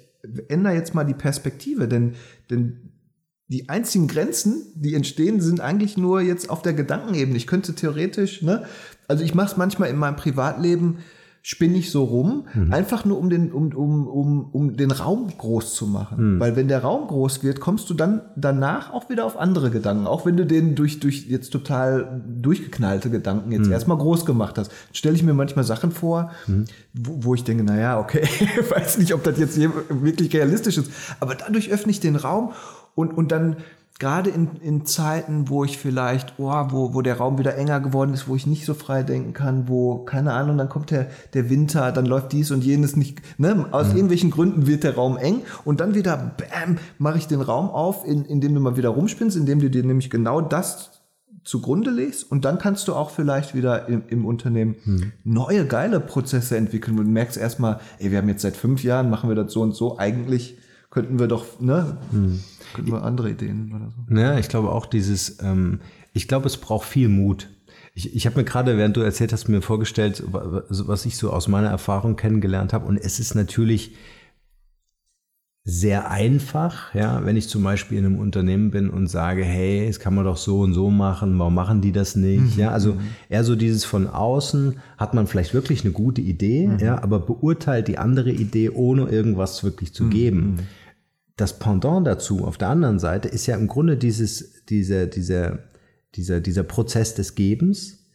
ändere 0.48 0.74
jetzt 0.74 0.96
mal 0.96 1.04
die 1.04 1.14
Perspektive, 1.14 1.88
denn, 1.88 2.16
denn 2.50 2.92
die 3.48 3.70
einzigen 3.70 4.08
Grenzen, 4.08 4.64
die 4.76 4.96
entstehen, 4.96 5.40
sind 5.40 5.60
eigentlich 5.60 5.98
nur 5.98 6.22
jetzt 6.22 6.50
auf 6.50 6.64
der 6.64 6.74
Gedankenebene. 6.74 7.38
Ich 7.38 7.46
könnte 7.46 7.76
theoretisch, 7.76 8.42
ne, 8.42 8.66
also 9.08 9.24
ich 9.24 9.36
mache 9.36 9.52
es 9.52 9.58
manchmal 9.58 9.90
in 9.90 9.98
meinem 9.98 10.16
Privatleben, 10.16 11.00
spinne 11.48 11.78
ich 11.78 11.92
so 11.92 12.04
rum, 12.06 12.48
Mhm. 12.56 12.74
einfach 12.74 13.06
nur 13.06 13.20
um 13.20 13.30
den, 13.30 13.52
um, 13.52 13.72
um, 13.72 14.08
um, 14.08 14.50
um 14.52 14.76
den 14.78 14.90
Raum 14.90 15.28
groß 15.38 15.76
zu 15.76 15.86
machen. 15.86 16.38
Mhm. 16.38 16.40
Weil 16.40 16.56
wenn 16.56 16.68
der 16.68 16.80
Raum 16.82 17.08
groß 17.08 17.44
wird, 17.44 17.60
kommst 17.60 17.88
du 17.88 17.94
dann 17.94 18.22
danach 18.36 18.92
auch 18.92 19.10
wieder 19.12 19.26
auf 19.26 19.38
andere 19.38 19.70
Gedanken. 19.70 20.08
Auch 20.08 20.26
wenn 20.26 20.38
du 20.38 20.46
den 20.48 20.74
durch, 20.74 21.00
durch 21.00 21.28
jetzt 21.28 21.52
total 21.52 22.24
durchgeknallte 22.42 23.12
Gedanken 23.12 23.50
Mhm. 23.50 23.56
jetzt 23.58 23.70
erstmal 23.70 23.98
groß 24.00 24.26
gemacht 24.26 24.58
hast, 24.58 24.72
stelle 24.92 25.14
ich 25.16 25.22
mir 25.22 25.36
manchmal 25.36 25.66
Sachen 25.66 25.92
vor, 25.92 26.32
Mhm. 26.48 26.66
wo, 26.96 27.26
wo 27.26 27.36
ich 27.36 27.44
denke, 27.44 27.64
naja, 27.64 28.00
okay, 28.00 28.24
weiß 28.72 28.98
nicht, 28.98 29.14
ob 29.14 29.24
das 29.24 29.38
jetzt 29.38 29.56
je- 29.56 29.70
wirklich 29.90 30.34
realistisch 30.34 30.80
ist. 30.80 30.90
Aber 31.20 31.36
dadurch 31.36 31.70
öffne 31.72 31.92
ich 31.92 32.00
den 32.00 32.16
Raum 32.16 32.54
und, 32.96 33.16
und 33.16 33.32
dann 33.32 33.58
gerade 33.98 34.30
in, 34.30 34.58
in 34.62 34.86
Zeiten, 34.86 35.48
wo 35.48 35.64
ich 35.64 35.78
vielleicht, 35.78 36.34
oh, 36.38 36.52
wo, 36.70 36.94
wo 36.94 37.02
der 37.02 37.18
Raum 37.18 37.38
wieder 37.38 37.56
enger 37.56 37.80
geworden 37.80 38.14
ist, 38.14 38.28
wo 38.28 38.36
ich 38.36 38.46
nicht 38.46 38.66
so 38.66 38.74
frei 38.74 39.04
denken 39.04 39.32
kann, 39.32 39.70
wo, 39.70 40.00
keine 40.00 40.34
Ahnung, 40.34 40.58
dann 40.58 40.68
kommt 40.68 40.92
der, 40.92 41.08
der 41.34 41.50
Winter, 41.50 41.94
dann 41.94 42.06
läuft 42.06 42.34
dies 42.34 42.52
und 42.52 42.64
jenes 42.64 42.98
nicht, 42.98 43.22
ne, 43.38 43.68
aus 43.72 43.90
irgendwelchen 43.90 44.32
Gründen 44.32 44.68
wird 44.68 44.84
der 44.84 44.96
Raum 44.96 45.16
eng 45.18 45.44
und 45.64 45.80
dann 45.80 45.96
wieder, 45.96 46.18
bam, 46.18 46.78
mache 46.98 47.18
ich 47.18 47.28
den 47.28 47.40
Raum 47.40 47.70
auf, 47.70 48.06
in, 48.06 48.26
indem 48.26 48.54
du 48.54 48.60
mal 48.60 48.76
wieder 48.76 48.90
rumspinnst, 48.90 49.38
indem 49.38 49.60
du 49.60 49.70
dir 49.70 49.84
nämlich 49.84 50.10
genau 50.10 50.42
das 50.42 50.92
zugrunde 51.46 51.92
legst 51.92 52.30
und 52.30 52.44
dann 52.44 52.58
kannst 52.58 52.88
du 52.88 52.96
auch 52.96 53.12
vielleicht 53.12 53.56
wieder 53.56 53.88
im, 53.88 54.04
im 54.10 54.26
Unternehmen 54.26 54.76
neue 55.24 55.66
geile 55.66 56.00
Prozesse 56.02 56.58
entwickeln 56.58 57.00
und 57.00 57.08
merkst 57.14 57.38
erstmal, 57.38 57.80
ey, 58.00 58.12
wir 58.12 58.18
haben 58.18 58.28
jetzt 58.28 58.42
seit 58.42 58.58
fünf 58.58 58.84
Jahren, 58.84 59.10
machen 59.10 59.30
wir 59.30 59.36
das 59.36 59.54
so 59.54 59.62
und 59.62 59.74
so, 59.74 59.98
eigentlich 60.00 60.58
könnten 60.90 61.20
wir 61.20 61.28
doch, 61.28 61.60
ne, 61.60 61.98
könnten 62.76 62.92
wir 62.92 63.04
andere 63.04 63.30
Ideen 63.32 63.74
oder 63.74 63.92
so. 63.92 64.16
Ja, 64.16 64.38
ich 64.38 64.48
glaube 64.50 64.72
auch 64.72 64.86
dieses, 64.86 65.38
ähm, 65.42 65.80
ich 66.14 66.28
glaube, 66.28 66.48
es 66.48 66.58
braucht 66.58 66.88
viel 66.88 67.10
Mut. 67.10 67.50
Ich, 67.94 68.14
ich 68.16 68.26
habe 68.26 68.38
mir 68.38 68.44
gerade, 68.44 68.78
während 68.78 68.98
du 68.98 69.02
erzählt 69.02 69.32
hast, 69.34 69.48
mir 69.48 69.62
vorgestellt, 69.62 70.24
wa- 70.32 70.46
wa- 70.52 70.64
was 70.70 71.06
ich 71.06 71.18
so 71.18 71.32
aus 71.32 71.48
meiner 71.48 71.70
Erfahrung 71.70 72.16
kennengelernt 72.18 72.74
habe. 72.74 72.86
Und 72.88 72.98
es 72.98 73.20
ist 73.20 73.36
natürlich 73.36 73.96
sehr 75.68 76.12
einfach, 76.12 76.94
ja, 76.94 77.26
wenn 77.26 77.36
ich 77.38 77.50
zum 77.50 77.64
Beispiel 77.64 77.98
in 77.98 78.06
einem 78.06 78.20
Unternehmen 78.20 78.70
bin 78.70 78.92
und 78.92 79.08
sage, 79.08 79.44
hey, 79.44 79.88
das 79.88 80.00
kann 80.00 80.14
man 80.14 80.24
doch 80.24 80.38
so 80.38 80.60
und 80.60 80.76
so 80.76 80.92
machen, 80.92 81.40
warum 81.40 81.56
machen 81.56 81.82
die 81.82 81.92
das 81.92 82.16
nicht? 82.16 82.56
Ja, 82.56 82.70
also 82.70 82.98
eher 83.30 83.44
so 83.44 83.56
dieses 83.56 83.84
von 83.84 84.06
außen 84.06 84.76
hat 84.98 85.16
man 85.16 85.26
vielleicht 85.26 85.56
wirklich 85.56 85.84
eine 85.84 85.92
gute 85.92 86.22
Idee, 86.22 86.70
ja, 86.80 87.02
aber 87.02 87.18
beurteilt 87.20 87.88
die 87.88 87.98
andere 87.98 88.32
Idee, 88.32 88.70
ohne 88.70 89.08
irgendwas 89.10 89.64
wirklich 89.64 89.92
zu 89.92 90.08
geben. 90.08 90.58
Das 91.36 91.60
Pendant 91.60 92.08
dazu 92.08 92.46
auf 92.46 92.58
der 92.58 92.70
anderen 92.70 93.00
Seite 93.00 93.28
ist 93.28 93.46
ja 93.46 93.56
im 93.56 93.68
Grunde 93.68 93.98
dieses, 93.98 94.64
dieser, 94.66 95.06
dieser, 95.08 95.60
dieser, 96.16 96.40
dieser 96.40 96.64
Prozess 96.64 97.14
des 97.16 97.36
Gebens 97.36 98.10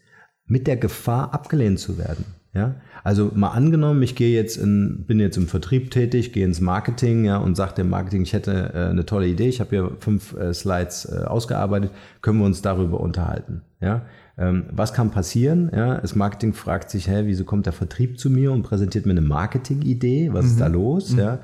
mit 0.46 0.66
der 0.66 0.76
Gefahr 0.76 1.34
abgelehnt 1.34 1.78
zu 1.78 1.98
werden. 1.98 2.24
Ja, 2.52 2.80
also 3.04 3.30
mal 3.32 3.50
angenommen, 3.50 4.02
ich 4.02 4.16
gehe 4.16 4.34
jetzt 4.34 4.56
in, 4.56 5.04
bin 5.06 5.20
jetzt 5.20 5.36
im 5.36 5.46
Vertrieb 5.46 5.92
tätig, 5.92 6.32
gehe 6.32 6.44
ins 6.44 6.60
Marketing, 6.60 7.24
ja, 7.24 7.36
und 7.36 7.54
sage 7.54 7.74
dem 7.74 7.88
Marketing, 7.88 8.22
ich 8.22 8.32
hätte 8.32 8.72
äh, 8.74 8.90
eine 8.90 9.06
tolle 9.06 9.28
Idee, 9.28 9.48
ich 9.48 9.60
habe 9.60 9.70
hier 9.70 9.92
fünf 10.00 10.34
äh, 10.34 10.52
Slides 10.52 11.04
äh, 11.04 11.26
ausgearbeitet, 11.26 11.92
können 12.22 12.40
wir 12.40 12.46
uns 12.46 12.60
darüber 12.60 12.98
unterhalten, 12.98 13.62
ja. 13.80 14.04
Ähm, 14.38 14.64
was 14.70 14.92
kann 14.92 15.10
passieren? 15.10 15.70
Ja, 15.74 16.00
das 16.00 16.14
Marketing 16.14 16.52
fragt 16.52 16.90
sich, 16.90 17.08
hä, 17.08 17.22
wieso 17.24 17.44
kommt 17.44 17.66
der 17.66 17.72
Vertrieb 17.72 18.18
zu 18.18 18.30
mir 18.30 18.52
und 18.52 18.62
präsentiert 18.62 19.06
mir 19.06 19.12
eine 19.12 19.20
Marketing-Idee? 19.20 20.30
Was 20.32 20.46
ist 20.46 20.60
da 20.60 20.66
los? 20.66 21.14
Ja, 21.16 21.40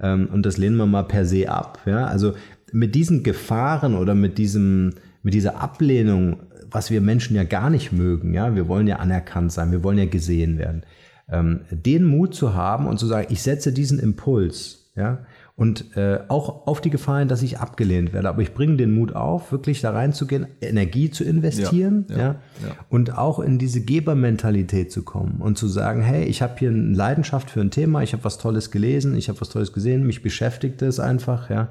ähm, 0.00 0.28
und 0.32 0.44
das 0.44 0.56
lehnen 0.56 0.76
wir 0.76 0.86
mal 0.86 1.04
per 1.04 1.24
se 1.26 1.48
ab. 1.48 1.80
Ja, 1.86 2.06
also 2.06 2.34
mit 2.72 2.94
diesen 2.94 3.22
Gefahren 3.22 3.94
oder 3.94 4.14
mit 4.14 4.38
diesem, 4.38 4.94
mit 5.22 5.34
dieser 5.34 5.60
Ablehnung, 5.60 6.38
was 6.70 6.90
wir 6.90 7.00
Menschen 7.00 7.36
ja 7.36 7.44
gar 7.44 7.70
nicht 7.70 7.92
mögen, 7.92 8.32
ja, 8.32 8.54
wir 8.54 8.68
wollen 8.68 8.86
ja 8.86 8.96
anerkannt 8.96 9.52
sein, 9.52 9.72
wir 9.72 9.82
wollen 9.82 9.98
ja 9.98 10.06
gesehen 10.06 10.58
werden, 10.58 10.82
ähm, 11.28 11.60
den 11.70 12.04
Mut 12.04 12.34
zu 12.34 12.54
haben 12.54 12.86
und 12.86 12.98
zu 12.98 13.06
sagen, 13.06 13.26
ich 13.30 13.42
setze 13.42 13.72
diesen 13.72 13.98
Impuls, 13.98 14.90
ja, 14.96 15.24
und 15.60 15.94
äh, 15.94 16.20
auch 16.28 16.66
auf 16.66 16.80
die 16.80 16.88
Gefahr 16.88 17.18
hin, 17.18 17.28
dass 17.28 17.42
ich 17.42 17.58
abgelehnt 17.58 18.14
werde, 18.14 18.30
aber 18.30 18.40
ich 18.40 18.54
bringe 18.54 18.78
den 18.78 18.94
Mut 18.94 19.14
auf, 19.14 19.52
wirklich 19.52 19.82
da 19.82 19.90
reinzugehen, 19.90 20.46
Energie 20.62 21.10
zu 21.10 21.22
investieren, 21.22 22.06
ja, 22.08 22.16
Ja, 22.16 22.22
ja, 22.22 22.34
ja. 22.68 22.74
und 22.88 23.18
auch 23.18 23.40
in 23.40 23.58
diese 23.58 23.82
Gebermentalität 23.82 24.90
zu 24.90 25.02
kommen 25.02 25.42
und 25.42 25.58
zu 25.58 25.68
sagen, 25.68 26.00
hey, 26.00 26.24
ich 26.24 26.40
habe 26.40 26.54
hier 26.58 26.70
eine 26.70 26.94
Leidenschaft 26.96 27.50
für 27.50 27.60
ein 27.60 27.70
Thema, 27.70 28.02
ich 28.02 28.14
habe 28.14 28.24
was 28.24 28.38
Tolles 28.38 28.70
gelesen, 28.70 29.14
ich 29.14 29.28
habe 29.28 29.38
was 29.38 29.50
Tolles 29.50 29.74
gesehen, 29.74 30.06
mich 30.06 30.22
beschäftigt 30.22 30.80
es 30.80 30.98
einfach, 30.98 31.50
ja. 31.50 31.68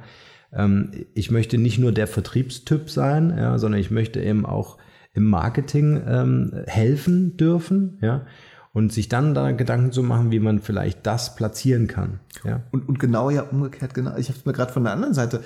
Ähm, 0.54 0.92
ich 1.16 1.32
möchte 1.32 1.58
nicht 1.58 1.80
nur 1.80 1.92
der 1.92 2.06
Vertriebstyp 2.06 2.92
sein, 2.92 3.34
ja, 3.36 3.58
sondern 3.58 3.82
ich 3.82 3.90
möchte 3.90 4.22
eben 4.22 4.46
auch 4.46 4.78
im 5.14 5.26
Marketing 5.26 6.00
ähm, 6.08 6.52
helfen 6.68 7.38
dürfen, 7.38 7.98
ja. 8.04 8.28
Und 8.72 8.94
sich 8.94 9.10
dann 9.10 9.34
da 9.34 9.52
Gedanken 9.52 9.92
zu 9.92 10.04
machen, 10.04 10.32
wie 10.32 10.40
man 10.40 10.60
vielleicht 10.60 11.06
das 11.06 11.36
platzieren 11.36 11.88
kann. 11.88 12.20
Ja. 12.44 12.62
Und, 12.72 12.88
und 12.88 13.00
genau 13.00 13.30
ja 13.30 13.42
umgekehrt, 13.42 13.94
genau. 13.94 14.16
Ich 14.18 14.30
habe 14.30 14.38
es 14.38 14.46
mir 14.46 14.54
gerade 14.54 14.72
von 14.72 14.84
der 14.84 14.94
anderen 14.94 15.14
Seite. 15.14 15.44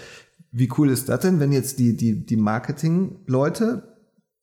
Wie 0.51 0.69
cool 0.77 0.89
ist 0.89 1.09
das 1.09 1.21
denn, 1.21 1.39
wenn 1.39 1.51
jetzt 1.51 1.79
die, 1.79 1.95
die, 1.95 2.25
die 2.25 2.35
Marketing-Leute 2.35 3.83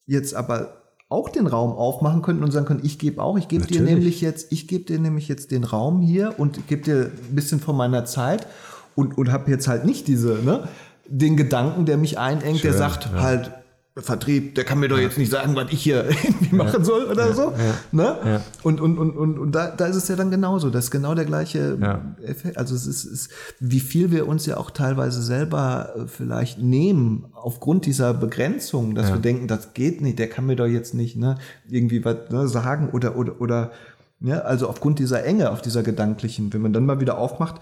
jetzt 0.06 0.34
aber 0.34 0.80
auch 1.10 1.28
den 1.28 1.46
Raum 1.46 1.72
aufmachen 1.72 2.22
könnten 2.22 2.42
und 2.42 2.52
sagen 2.52 2.66
können, 2.66 2.80
ich 2.84 2.98
gebe 2.98 3.22
auch, 3.22 3.36
ich 3.36 3.48
gebe 3.48 3.66
dir 3.66 3.82
nämlich 3.82 4.20
jetzt, 4.20 4.52
ich 4.52 4.68
gebe 4.68 4.84
dir 4.84 4.98
nämlich 4.98 5.28
jetzt 5.28 5.50
den 5.50 5.64
Raum 5.64 6.00
hier 6.00 6.38
und 6.38 6.68
gebe 6.68 6.82
dir 6.82 7.10
ein 7.28 7.34
bisschen 7.34 7.60
von 7.60 7.76
meiner 7.76 8.04
Zeit 8.04 8.46
und, 8.94 9.18
und 9.18 9.30
habe 9.32 9.50
jetzt 9.50 9.66
halt 9.66 9.84
nicht 9.84 10.06
diese, 10.06 10.38
ne, 10.44 10.68
den 11.06 11.36
Gedanken, 11.36 11.84
der 11.84 11.96
mich 11.96 12.18
einengt, 12.18 12.62
der 12.62 12.70
Schön, 12.70 12.78
sagt 12.78 13.10
ja. 13.12 13.20
halt, 13.20 13.52
Vertrieb, 13.96 14.54
der 14.54 14.64
kann 14.64 14.78
mir 14.78 14.88
doch 14.88 14.98
jetzt 14.98 15.18
nicht 15.18 15.30
sagen, 15.30 15.56
was 15.56 15.72
ich 15.72 15.82
hier 15.82 16.04
irgendwie 16.24 16.54
machen 16.54 16.84
soll 16.84 17.04
oder 17.04 17.32
so. 17.32 17.52
Ne? 17.90 18.40
Und, 18.62 18.80
und, 18.80 18.98
und, 18.98 19.16
und, 19.16 19.38
und 19.38 19.52
da, 19.52 19.70
da 19.70 19.86
ist 19.86 19.96
es 19.96 20.06
ja 20.08 20.16
dann 20.16 20.30
genauso. 20.30 20.70
Das 20.70 20.84
ist 20.84 20.90
genau 20.90 21.14
der 21.14 21.24
gleiche. 21.24 21.76
Effekt. 22.24 22.56
Also 22.56 22.74
es 22.74 22.86
ist, 22.86 23.04
ist, 23.04 23.30
wie 23.58 23.80
viel 23.80 24.10
wir 24.10 24.28
uns 24.28 24.46
ja 24.46 24.56
auch 24.58 24.70
teilweise 24.70 25.22
selber 25.22 25.94
äh, 25.96 26.06
vielleicht 26.06 26.58
nehmen 26.58 27.26
aufgrund 27.32 27.86
dieser 27.86 28.14
Begrenzung, 28.14 28.94
dass 28.94 29.10
wir 29.12 29.18
denken, 29.18 29.48
das 29.48 29.74
geht 29.74 30.00
nicht, 30.00 30.18
der 30.18 30.28
kann 30.28 30.46
mir 30.46 30.56
doch 30.56 30.66
jetzt 30.66 30.94
nicht 30.94 31.16
ne, 31.16 31.38
irgendwie 31.68 32.04
was 32.04 32.30
ne, 32.30 32.48
sagen 32.48 32.90
oder, 32.90 33.16
oder, 33.16 33.40
oder 33.40 33.72
ja, 34.20 34.40
also 34.40 34.68
aufgrund 34.68 34.98
dieser 34.98 35.24
Enge, 35.24 35.50
auf 35.50 35.62
dieser 35.62 35.82
gedanklichen, 35.82 36.52
wenn 36.52 36.60
man 36.60 36.72
dann 36.72 36.84
mal 36.84 37.00
wieder 37.00 37.18
aufmacht, 37.18 37.60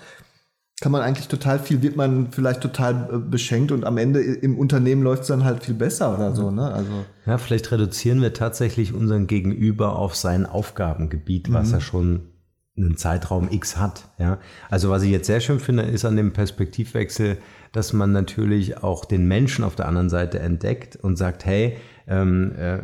kann 0.81 0.93
man 0.93 1.03
eigentlich 1.03 1.29
total 1.29 1.59
viel, 1.59 1.83
wird 1.83 1.97
man 1.97 2.31
vielleicht 2.31 2.61
total 2.61 3.09
äh, 3.13 3.19
beschenkt 3.19 3.73
und 3.73 3.85
am 3.85 3.99
Ende 3.99 4.21
im 4.21 4.59
Unternehmen 4.59 5.03
läuft 5.03 5.23
es 5.23 5.29
dann 5.29 5.45
halt 5.45 5.65
viel 5.65 5.75
besser 5.75 6.15
oder 6.15 6.35
so, 6.35 6.51
ne? 6.51 6.73
Also 6.73 7.05
Ja, 7.27 7.39
vielleicht 7.39 7.71
reduzieren 7.73 8.23
wir 8.23 8.33
tatsächlich 8.33 8.93
unseren 8.93 9.27
Gegenüber 9.27 9.97
auf 9.97 10.15
sein 10.15 10.47
Aufgabengebiet, 10.47 11.53
was 11.53 11.73
er 11.73 11.81
schon 11.81 12.23
einen 12.77 12.97
Zeitraum 12.97 13.49
X 13.51 13.77
hat. 13.77 14.09
Ja, 14.19 14.39
also 14.71 14.91
was 14.91 15.03
ich 15.03 15.11
jetzt 15.11 15.27
sehr 15.27 15.41
schön 15.41 15.61
finde, 15.61 15.83
ist 15.83 16.05
an 16.05 16.17
dem 16.17 16.33
Perspektivwechsel, 16.33 17.39
dass 17.73 17.93
man 17.93 18.13
natürlich 18.13 18.83
auch 18.83 19.05
den 19.05 19.27
Menschen 19.27 19.65
auf 19.65 19.75
der 19.75 19.89
anderen 19.89 20.09
Seite 20.09 20.39
entdeckt 20.39 20.97
und 20.97 21.17
sagt, 21.17 21.45
hey, 21.45 21.77
ähm, 22.07 22.53
äh, 22.57 22.79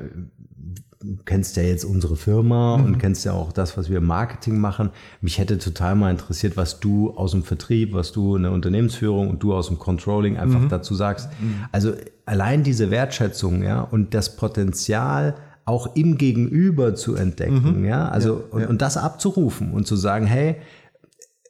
kennst 1.24 1.56
ja 1.56 1.62
jetzt 1.62 1.84
unsere 1.84 2.16
Firma 2.16 2.74
und 2.74 2.98
kennst 2.98 3.24
ja 3.24 3.32
auch 3.32 3.52
das, 3.52 3.76
was 3.76 3.90
wir 3.90 3.98
im 3.98 4.06
Marketing 4.06 4.58
machen. 4.58 4.90
Mich 5.20 5.38
hätte 5.38 5.58
total 5.58 5.94
mal 5.94 6.10
interessiert, 6.10 6.56
was 6.56 6.80
du 6.80 7.10
aus 7.10 7.32
dem 7.32 7.42
Vertrieb, 7.42 7.92
was 7.92 8.12
du 8.12 8.36
in 8.36 8.44
der 8.44 8.52
Unternehmensführung 8.52 9.30
und 9.30 9.42
du 9.42 9.54
aus 9.54 9.68
dem 9.68 9.78
Controlling 9.78 10.36
einfach 10.36 10.68
dazu 10.68 10.94
sagst. 10.94 11.28
Also 11.72 11.92
allein 12.26 12.62
diese 12.62 12.90
Wertschätzung, 12.90 13.62
ja, 13.62 13.80
und 13.80 14.14
das 14.14 14.36
Potenzial 14.36 15.34
auch 15.64 15.96
im 15.96 16.18
Gegenüber 16.18 16.94
zu 16.94 17.14
entdecken, 17.14 17.84
ja, 17.84 18.08
also 18.08 18.36
Ja, 18.36 18.44
und, 18.50 18.60
ja. 18.62 18.68
und 18.68 18.82
das 18.82 18.96
abzurufen 18.96 19.72
und 19.72 19.86
zu 19.86 19.96
sagen, 19.96 20.26
hey, 20.26 20.56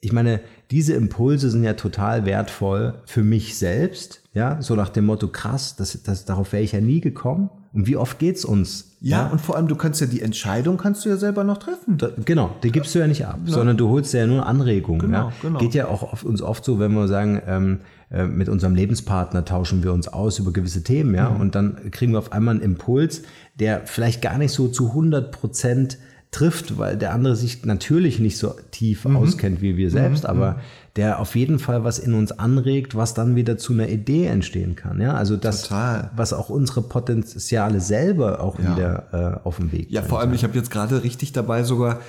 ich 0.01 0.13
meine, 0.13 0.41
diese 0.71 0.93
Impulse 0.95 1.51
sind 1.51 1.65
ja 1.65 1.75
total 1.75 2.27
wertvoll 2.27 2.95
für 3.07 3.23
mich 3.23 3.57
selbst, 3.57 4.23
ja, 4.33 4.61
so 4.61 4.75
nach 4.75 4.91
dem 4.91 5.07
Motto, 5.07 5.29
krass, 5.29 5.77
das, 5.77 6.03
das, 6.03 6.25
darauf 6.25 6.53
wäre 6.53 6.63
ich 6.63 6.73
ja 6.73 6.81
nie 6.81 7.01
gekommen. 7.01 7.51
Und 7.75 7.89
wie 7.89 7.97
oft 7.97 8.21
geht's 8.21 8.45
uns? 8.45 8.97
Ja, 9.01 9.27
und 9.27 9.41
vor 9.41 9.57
allem, 9.57 9.67
du 9.67 9.75
kannst 9.75 10.01
ja 10.01 10.07
die 10.07 10.23
Entscheidung 10.23 10.77
kannst 10.77 11.05
du 11.05 11.09
ja 11.09 11.17
selber 11.17 11.43
noch 11.43 11.59
treffen. 11.59 11.99
Da, 11.99 12.11
genau, 12.25 12.55
die 12.63 12.71
gibst 12.71 12.95
du 12.95 13.01
ja 13.01 13.09
nicht 13.09 13.27
ab, 13.27 13.41
sondern 13.47 13.77
du 13.77 13.89
holst 13.89 14.15
ja 14.15 14.29
nur 14.29 14.47
Anregungen. 14.47 15.01
Genau, 15.01 15.29
ja. 15.29 15.33
genau. 15.43 15.59
Geht 15.59 15.75
ja 15.75 15.89
auch 15.89 16.05
oft, 16.05 16.25
uns 16.25 16.41
oft 16.41 16.65
so, 16.65 16.79
wenn 16.79 16.93
wir 16.93 17.09
sagen, 17.09 17.43
ähm, 17.47 17.81
äh, 18.11 18.27
mit 18.27 18.49
unserem 18.49 18.77
Lebenspartner 18.77 19.45
tauschen 19.45 19.83
wir 19.83 19.93
uns 19.93 20.07
aus 20.07 20.39
über 20.39 20.53
gewisse 20.53 20.85
Themen, 20.85 21.17
ja, 21.17 21.27
und 21.27 21.57
dann 21.57 21.91
kriegen 21.91 22.13
wir 22.13 22.21
auf 22.21 22.33
einmal 22.33 22.55
einen 22.55 22.63
Impuls, 22.63 23.23
der 23.59 23.83
vielleicht 23.87 24.23
gar 24.23 24.39
nicht 24.39 24.53
so 24.53 24.69
zu 24.69 24.91
100 24.91 25.33
Prozent 25.33 25.99
trifft, 26.35 26.77
weil 26.79 26.97
der 26.97 27.15
andere 27.15 27.37
sich 27.37 27.65
natürlich 27.65 28.19
nicht 28.19 28.37
so 28.39 28.55
tief 28.73 29.05
Mhm. 29.05 29.17
auskennt 29.17 29.63
wie 29.63 29.77
wir 29.77 29.91
selbst, 29.91 30.27
aber 30.27 30.57
der 30.97 31.21
auf 31.21 31.35
jeden 31.37 31.59
Fall 31.59 31.85
was 31.85 31.99
in 31.99 32.13
uns 32.15 32.33
anregt, 32.33 32.95
was 32.95 33.15
dann 33.15 33.35
wieder 33.37 33.57
zu 33.59 33.73
einer 33.73 33.89
Idee 33.89 34.27
entstehen 34.27 34.75
kann. 34.77 35.01
Ja, 35.01 35.15
also 35.15 35.37
das, 35.37 35.63
Total. 35.63 36.11
was 36.17 36.33
auch 36.33 36.51
unsere 36.51 36.83
Potenziale 36.83 37.81
selber 37.81 38.41
auch 38.41 38.59
wieder 38.59 39.41
äh, 39.43 39.47
auf 39.47 39.57
dem 39.57 39.71
Weg 39.73 39.91
Ja, 39.91 40.03
vor 40.03 40.21
allem, 40.21 40.33
ich 40.35 40.45
habe 40.45 40.55
jetzt 40.57 40.71
gerade 40.71 41.03
richtig 41.03 41.33
dabei 41.33 41.63
sogar 41.65 42.01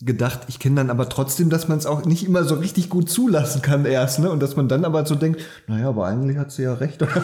gedacht, 0.00 0.42
ich 0.46 0.60
kenne 0.60 0.76
dann 0.76 0.90
aber 0.90 1.08
trotzdem, 1.08 1.50
dass 1.50 1.66
man 1.66 1.76
es 1.76 1.84
auch 1.84 2.04
nicht 2.04 2.24
immer 2.24 2.44
so 2.44 2.54
richtig 2.54 2.88
gut 2.88 3.10
zulassen 3.10 3.62
kann 3.62 3.84
erst, 3.84 4.20
ne? 4.20 4.30
Und 4.30 4.40
dass 4.40 4.54
man 4.54 4.68
dann 4.68 4.84
aber 4.84 5.04
so 5.04 5.16
denkt, 5.16 5.40
naja, 5.66 5.88
aber 5.88 6.06
eigentlich 6.06 6.38
hat 6.38 6.52
sie 6.52 6.62
ja 6.62 6.74
recht. 6.74 7.04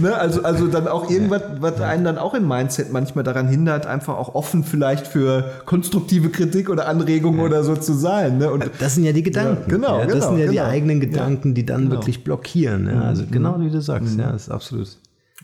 Ne? 0.00 0.14
Also, 0.14 0.42
also 0.42 0.66
dann 0.66 0.88
auch 0.88 1.10
irgendwas, 1.10 1.42
was 1.60 1.80
einen 1.80 2.04
dann 2.04 2.18
auch 2.18 2.34
im 2.34 2.48
Mindset 2.48 2.92
manchmal 2.92 3.24
daran 3.24 3.46
hindert, 3.46 3.86
einfach 3.86 4.16
auch 4.16 4.34
offen 4.34 4.64
vielleicht 4.64 5.06
für 5.06 5.44
konstruktive 5.64 6.30
Kritik 6.30 6.70
oder 6.70 6.88
Anregungen 6.88 7.40
oder 7.40 7.62
so 7.62 7.76
zu 7.76 7.94
sein. 7.94 8.38
Ne? 8.38 8.50
Und 8.50 8.70
Das 8.80 8.94
sind 8.94 9.04
ja 9.04 9.12
die 9.12 9.22
Gedanken. 9.22 9.70
Ja, 9.70 9.76
genau, 9.76 9.98
ja, 9.98 10.04
Das 10.06 10.14
genau, 10.14 10.28
sind 10.28 10.38
ja 10.38 10.46
die 10.46 10.56
genau. 10.56 10.68
eigenen 10.68 11.00
Gedanken, 11.00 11.54
die 11.54 11.66
dann 11.66 11.82
genau. 11.82 11.92
wirklich 11.92 12.24
blockieren. 12.24 12.86
Ja, 12.86 13.02
also 13.02 13.24
genau 13.30 13.60
wie 13.60 13.70
du 13.70 13.80
sagst, 13.80 14.18
ja, 14.18 14.32
das 14.32 14.42
ist 14.42 14.50
absolut. 14.50 14.88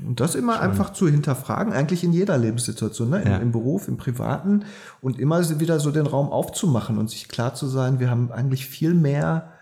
Und 0.06 0.20
das 0.20 0.34
immer 0.34 0.60
einfach 0.60 0.92
zu 0.92 1.08
hinterfragen, 1.08 1.72
eigentlich 1.72 2.04
in 2.04 2.12
jeder 2.12 2.38
Lebenssituation, 2.38 3.10
ne? 3.10 3.22
Im, 3.22 3.28
Ja. 3.28 3.36
im 3.38 3.52
Beruf, 3.52 3.88
im 3.88 3.96
Privaten 3.96 4.64
und 5.00 5.18
immer 5.18 5.40
wieder 5.60 5.80
so 5.80 5.90
den 5.90 6.06
Raum 6.06 6.28
aufzumachen 6.30 6.98
und 6.98 7.10
sich 7.10 7.28
klar 7.28 7.54
zu 7.54 7.66
sein, 7.66 7.98
wir 8.00 8.10
haben 8.10 8.30
eigentlich 8.32 8.66
viel 8.66 8.94
mehr 8.94 9.52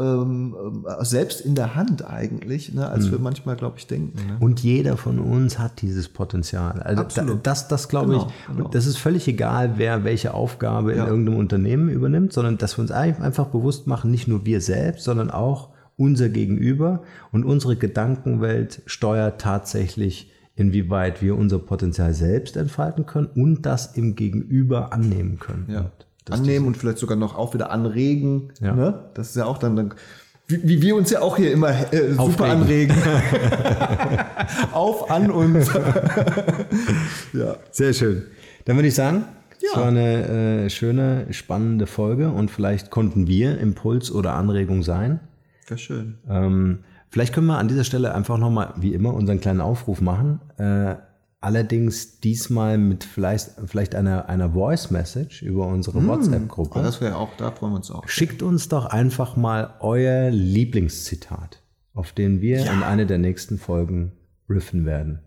ähm, 0.00 0.54
ähm, 0.64 0.86
selbst 1.00 1.40
in 1.40 1.56
der 1.56 1.74
Hand 1.74 2.06
eigentlich, 2.08 2.72
ne, 2.72 2.82
Mhm. 2.82 2.86
als 2.86 3.10
wir 3.10 3.18
manchmal, 3.18 3.56
glaube 3.56 3.78
ich, 3.78 3.88
denken. 3.88 4.16
Ne? 4.28 4.36
Und 4.38 4.60
jeder 4.62 4.96
von 4.96 5.18
uns 5.18 5.58
hat 5.58 5.82
dieses 5.82 6.08
Potenzial. 6.08 6.80
Also 6.82 7.02
Absolut. 7.02 7.44
das, 7.44 7.66
das 7.66 7.88
glaube 7.88 8.12
Genau, 8.12 8.26
ich, 8.28 8.46
genau. 8.46 8.64
und 8.66 8.74
das 8.76 8.86
ist 8.86 8.96
völlig 8.96 9.26
egal, 9.26 9.72
wer 9.76 10.04
welche 10.04 10.34
Aufgabe 10.34 10.92
in 10.92 10.98
Ja. 10.98 11.08
irgendeinem 11.08 11.38
Unternehmen 11.38 11.88
übernimmt, 11.88 12.32
sondern 12.32 12.58
dass 12.58 12.78
wir 12.78 12.82
uns 12.82 12.92
ein- 12.92 13.20
einfach 13.20 13.46
bewusst 13.46 13.88
machen, 13.88 14.12
nicht 14.12 14.28
nur 14.28 14.46
wir 14.46 14.60
selbst, 14.60 15.02
sondern 15.02 15.32
auch 15.32 15.70
unser 15.98 16.30
Gegenüber 16.30 17.02
und 17.32 17.44
unsere 17.44 17.76
Gedankenwelt 17.76 18.80
steuert 18.86 19.40
tatsächlich, 19.40 20.32
inwieweit 20.56 21.20
wir 21.20 21.36
unser 21.36 21.58
Potenzial 21.58 22.14
selbst 22.14 22.56
entfalten 22.56 23.04
können 23.04 23.26
und 23.26 23.62
das 23.66 23.96
im 23.96 24.14
Gegenüber 24.14 24.92
annehmen 24.94 25.38
können. 25.38 25.66
Ja. 25.68 25.90
Annehmen 26.30 26.66
und 26.66 26.76
vielleicht 26.76 26.98
sogar 26.98 27.16
noch 27.16 27.36
auch 27.36 27.54
wieder 27.54 27.70
anregen. 27.70 28.52
Ja. 28.60 28.74
Ne? 28.74 29.04
Das 29.14 29.30
ist 29.30 29.36
ja 29.36 29.46
auch 29.46 29.58
dann, 29.58 29.76
dann 29.76 29.94
wie, 30.46 30.66
wie 30.66 30.82
wir 30.82 30.96
uns 30.96 31.10
ja 31.10 31.20
auch 31.20 31.36
hier 31.36 31.52
immer 31.52 31.92
äh, 31.92 32.12
super 32.14 32.46
anregen. 32.46 32.96
Auf, 34.72 35.10
an 35.10 35.30
und. 35.30 35.54
ja. 37.32 37.56
Sehr 37.70 37.92
schön. 37.92 38.22
Dann 38.64 38.76
würde 38.76 38.88
ich 38.88 38.94
sagen, 38.94 39.24
es 39.60 39.72
Ja. 39.72 39.80
war 39.80 39.88
eine 39.88 40.64
äh, 40.64 40.70
schöne, 40.70 41.26
spannende 41.30 41.86
Folge 41.86 42.30
und 42.30 42.50
vielleicht 42.50 42.90
konnten 42.90 43.26
wir 43.26 43.58
Impuls 43.58 44.10
oder 44.10 44.34
Anregung 44.34 44.82
sein. 44.82 45.20
Wäre 45.68 45.78
schön. 45.78 46.18
Ähm, 46.28 46.84
vielleicht 47.10 47.34
können 47.34 47.46
wir 47.46 47.58
an 47.58 47.68
dieser 47.68 47.84
Stelle 47.84 48.14
einfach 48.14 48.38
nochmal, 48.38 48.74
wie 48.76 48.94
immer, 48.94 49.14
unseren 49.14 49.40
kleinen 49.40 49.60
Aufruf 49.60 50.00
machen. 50.00 50.40
Äh, 50.56 50.96
allerdings 51.40 52.20
diesmal 52.20 52.78
mit 52.78 53.04
vielleicht, 53.04 53.52
vielleicht 53.66 53.94
einer, 53.94 54.28
einer 54.28 54.50
Voice-Message 54.52 55.42
über 55.42 55.66
unsere 55.66 56.04
WhatsApp-Gruppe. 56.06 56.76
Aber 56.76 56.82
das 56.82 57.00
wäre 57.00 57.16
auch, 57.16 57.30
da 57.36 57.50
freuen 57.50 57.72
wir 57.72 57.76
uns 57.76 57.90
auch. 57.90 58.08
Schickt 58.08 58.42
uns 58.42 58.68
doch 58.68 58.86
einfach 58.86 59.36
mal 59.36 59.74
euer 59.80 60.30
Lieblingszitat, 60.30 61.62
auf 61.94 62.12
den 62.12 62.40
wir 62.40 62.60
in 62.60 62.82
einer 62.82 63.04
der 63.04 63.18
nächsten 63.18 63.58
Folgen 63.58 64.12
riffen 64.48 64.84
werden. 64.84 65.20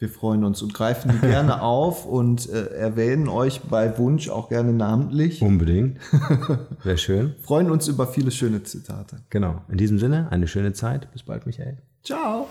Wir 0.00 0.08
freuen 0.08 0.44
uns 0.44 0.62
und 0.62 0.72
greifen 0.72 1.12
die 1.12 1.18
gerne 1.18 1.60
auf 1.62 2.06
und 2.06 2.48
äh, 2.48 2.68
erwähnen 2.72 3.28
euch 3.28 3.60
bei 3.60 3.98
Wunsch 3.98 4.30
auch 4.30 4.48
gerne 4.48 4.72
namentlich. 4.72 5.42
Unbedingt. 5.42 5.98
Wäre 6.82 6.96
schön. 6.96 7.34
Freuen 7.42 7.70
uns 7.70 7.86
über 7.86 8.06
viele 8.06 8.30
schöne 8.30 8.62
Zitate. 8.62 9.18
Genau. 9.28 9.60
In 9.68 9.76
diesem 9.76 9.98
Sinne, 9.98 10.28
eine 10.30 10.48
schöne 10.48 10.72
Zeit. 10.72 11.12
Bis 11.12 11.22
bald, 11.22 11.44
Michael. 11.44 11.76
Ciao. 12.02 12.46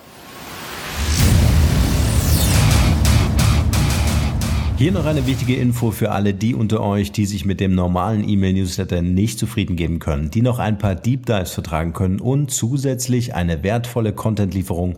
Hier 4.79 4.91
noch 4.91 5.05
eine 5.05 5.25
wichtige 5.25 5.55
Info 5.55 5.89
für 5.89 6.12
alle 6.12 6.35
die 6.35 6.53
unter 6.53 6.81
euch, 6.81 7.12
die 7.12 7.25
sich 7.25 7.45
mit 7.45 7.59
dem 7.59 7.73
normalen 7.73 8.29
E-Mail-Newsletter 8.29 9.01
nicht 9.01 9.39
zufrieden 9.39 9.75
geben 9.75 9.97
können, 9.97 10.29
die 10.29 10.41
noch 10.43 10.59
ein 10.59 10.77
paar 10.77 10.95
Deep 10.95 11.25
Dives 11.25 11.51
vertragen 11.51 11.93
können 11.93 12.21
und 12.21 12.51
zusätzlich 12.51 13.33
eine 13.33 13.63
wertvolle 13.63 14.13
Content-Lieferung 14.13 14.97